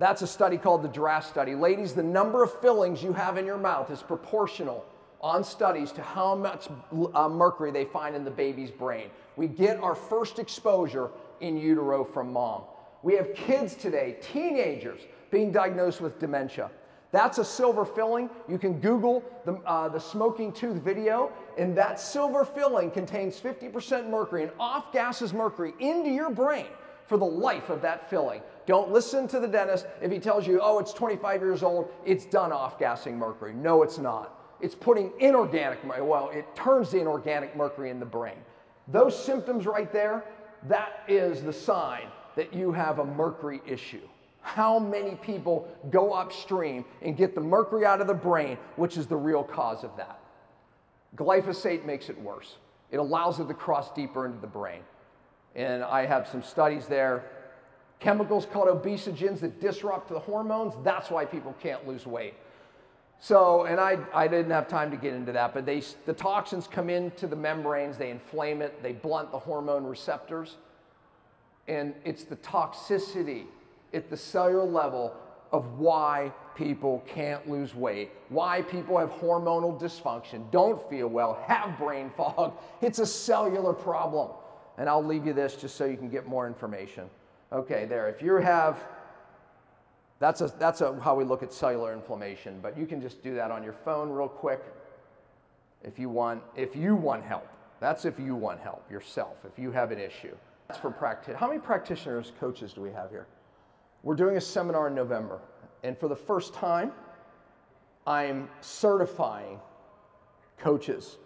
[0.00, 1.54] That's a study called the Giraffe study.
[1.54, 4.86] Ladies, the number of fillings you have in your mouth is proportional
[5.20, 6.68] on studies to how much
[7.14, 9.10] uh, mercury they find in the baby's brain.
[9.36, 11.10] We get our first exposure
[11.42, 12.62] in utero from mom.
[13.02, 16.70] We have kids today, teenagers, being diagnosed with dementia.
[17.12, 18.30] That's a silver filling.
[18.48, 24.08] You can Google the, uh, the smoking tooth video, and that silver filling contains 50%
[24.08, 26.68] mercury and off gases mercury into your brain
[27.10, 28.40] for the life of that filling.
[28.66, 32.24] Don't listen to the dentist if he tells you, oh, it's 25 years old, it's
[32.24, 33.52] done off gassing mercury.
[33.52, 34.38] No, it's not.
[34.60, 38.36] It's putting inorganic, mercury, well, it turns the inorganic mercury in the brain.
[38.86, 40.22] Those symptoms right there,
[40.68, 42.04] that is the sign
[42.36, 44.06] that you have a mercury issue.
[44.42, 49.08] How many people go upstream and get the mercury out of the brain, which is
[49.08, 50.20] the real cause of that?
[51.16, 52.58] Glyphosate makes it worse.
[52.92, 54.82] It allows it to cross deeper into the brain.
[55.54, 57.24] And I have some studies there.
[57.98, 62.34] Chemicals called obesogens that disrupt the hormones, that's why people can't lose weight.
[63.22, 66.66] So, and I, I didn't have time to get into that, but they, the toxins
[66.66, 70.56] come into the membranes, they inflame it, they blunt the hormone receptors.
[71.68, 73.44] And it's the toxicity
[73.92, 75.14] at the cellular level
[75.52, 81.76] of why people can't lose weight, why people have hormonal dysfunction, don't feel well, have
[81.76, 82.54] brain fog.
[82.80, 84.30] It's a cellular problem.
[84.80, 87.10] And I'll leave you this just so you can get more information.
[87.52, 88.08] Okay, there.
[88.08, 88.82] If you have,
[90.20, 93.34] that's, a, that's a, how we look at cellular inflammation, but you can just do
[93.34, 94.62] that on your phone real quick
[95.84, 97.46] if you want, if you want help.
[97.78, 100.34] That's if you want help yourself, if you have an issue.
[100.68, 101.36] That's for practice.
[101.38, 103.26] How many practitioners, coaches do we have here?
[104.02, 105.40] We're doing a seminar in November,
[105.82, 106.92] and for the first time,
[108.06, 109.60] I'm certifying
[110.56, 111.18] coaches.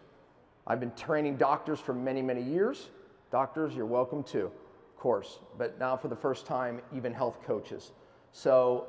[0.66, 2.88] I've been training doctors for many, many years.
[3.35, 7.91] Doctors, you're welcome too, of course, but now for the first time, even health coaches.
[8.30, 8.87] So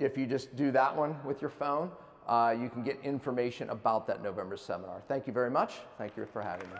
[0.00, 1.92] if you just do that one with your phone,
[2.26, 5.00] uh, you can get information about that November seminar.
[5.06, 5.74] Thank you very much.
[5.96, 6.76] Thank you for having me.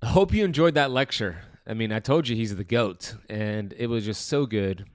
[0.00, 1.42] I hope you enjoyed that lecture.
[1.66, 4.86] I mean, I told you he's the GOAT, and it was just so good.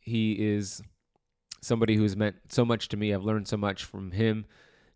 [0.00, 0.80] He is
[1.60, 3.12] somebody who's meant so much to me.
[3.12, 4.46] I've learned so much from him.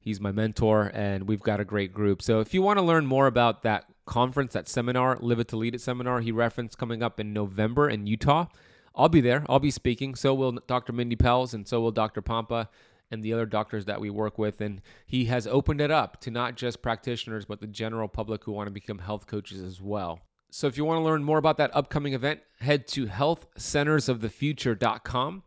[0.09, 2.23] He's my mentor, and we've got a great group.
[2.23, 5.57] So if you want to learn more about that conference, that seminar, Live It to
[5.57, 8.47] Lead It seminar, he referenced coming up in November in Utah,
[8.95, 9.45] I'll be there.
[9.51, 10.15] I'll be speaking.
[10.15, 10.95] So will Dr.
[10.95, 12.23] Mindy Pelz, and so will Dr.
[12.23, 12.69] Pompa
[13.11, 14.63] and the other doctors that we work with.
[14.63, 18.53] And he has opened it up to not just practitioners, but the general public who
[18.53, 20.21] want to become health coaches as well.
[20.51, 25.43] So if you want to learn more about that upcoming event, head to healthcentersofthefuture.com.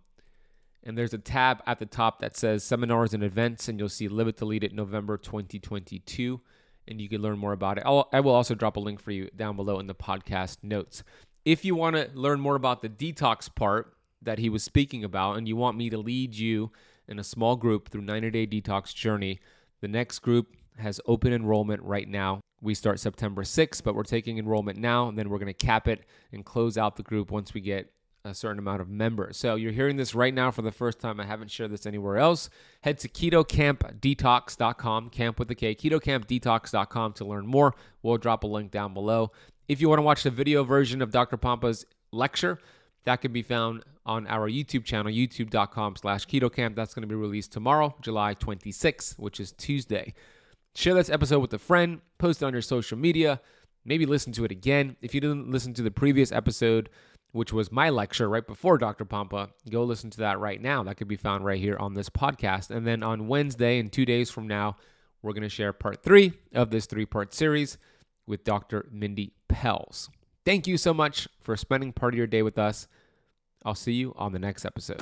[0.84, 4.08] And there's a tab at the top that says seminars and events, and you'll see
[4.08, 6.42] Live to Lead It November 2022.
[6.88, 7.84] And you can learn more about it.
[7.86, 11.04] I'll, I will also drop a link for you down below in the podcast notes.
[11.46, 15.38] If you want to learn more about the detox part that he was speaking about,
[15.38, 16.72] and you want me to lead you
[17.08, 19.40] in a small group through 90 day detox journey,
[19.82, 22.42] the next group has open enrollment right now.
[22.62, 25.88] We start September 6th, but we're taking enrollment now, and then we're going to cap
[25.88, 26.02] it
[26.32, 27.92] and close out the group once we get
[28.24, 29.38] a certain amount of members.
[29.38, 31.19] So you're hearing this right now for the first time.
[31.19, 32.49] I haven't shared this anywhere else.
[32.82, 37.74] Head to ketokampdetox.com, camp with the K, ketokampdetox.com to learn more.
[38.03, 39.32] We'll drop a link down below.
[39.67, 41.38] If you want to watch the video version of Dr.
[41.38, 42.59] Pompa's lecture,
[43.05, 46.76] that can be found on our YouTube channel, youtube.com slash ketokamp.
[46.76, 50.13] That's going to be released tomorrow, July 26th, which is Tuesday.
[50.76, 53.41] Share this episode with a friend, post it on your social media,
[53.86, 54.95] maybe listen to it again.
[55.01, 56.89] If you didn't listen to the previous episode,
[57.32, 59.06] which was my lecture right before Dr.
[59.06, 60.84] Pompa, go listen to that right now.
[60.84, 62.72] That could be found right here on this podcast.
[62.72, 64.78] And then on Wednesday, in two days from now,
[65.22, 67.78] we're going to share part three of this three part series
[68.26, 68.88] with Dr.
[68.92, 70.10] Mindy Pelz.
[70.46, 72.88] Thank you so much for spending part of your day with us.
[73.64, 75.02] I'll see you on the next episode.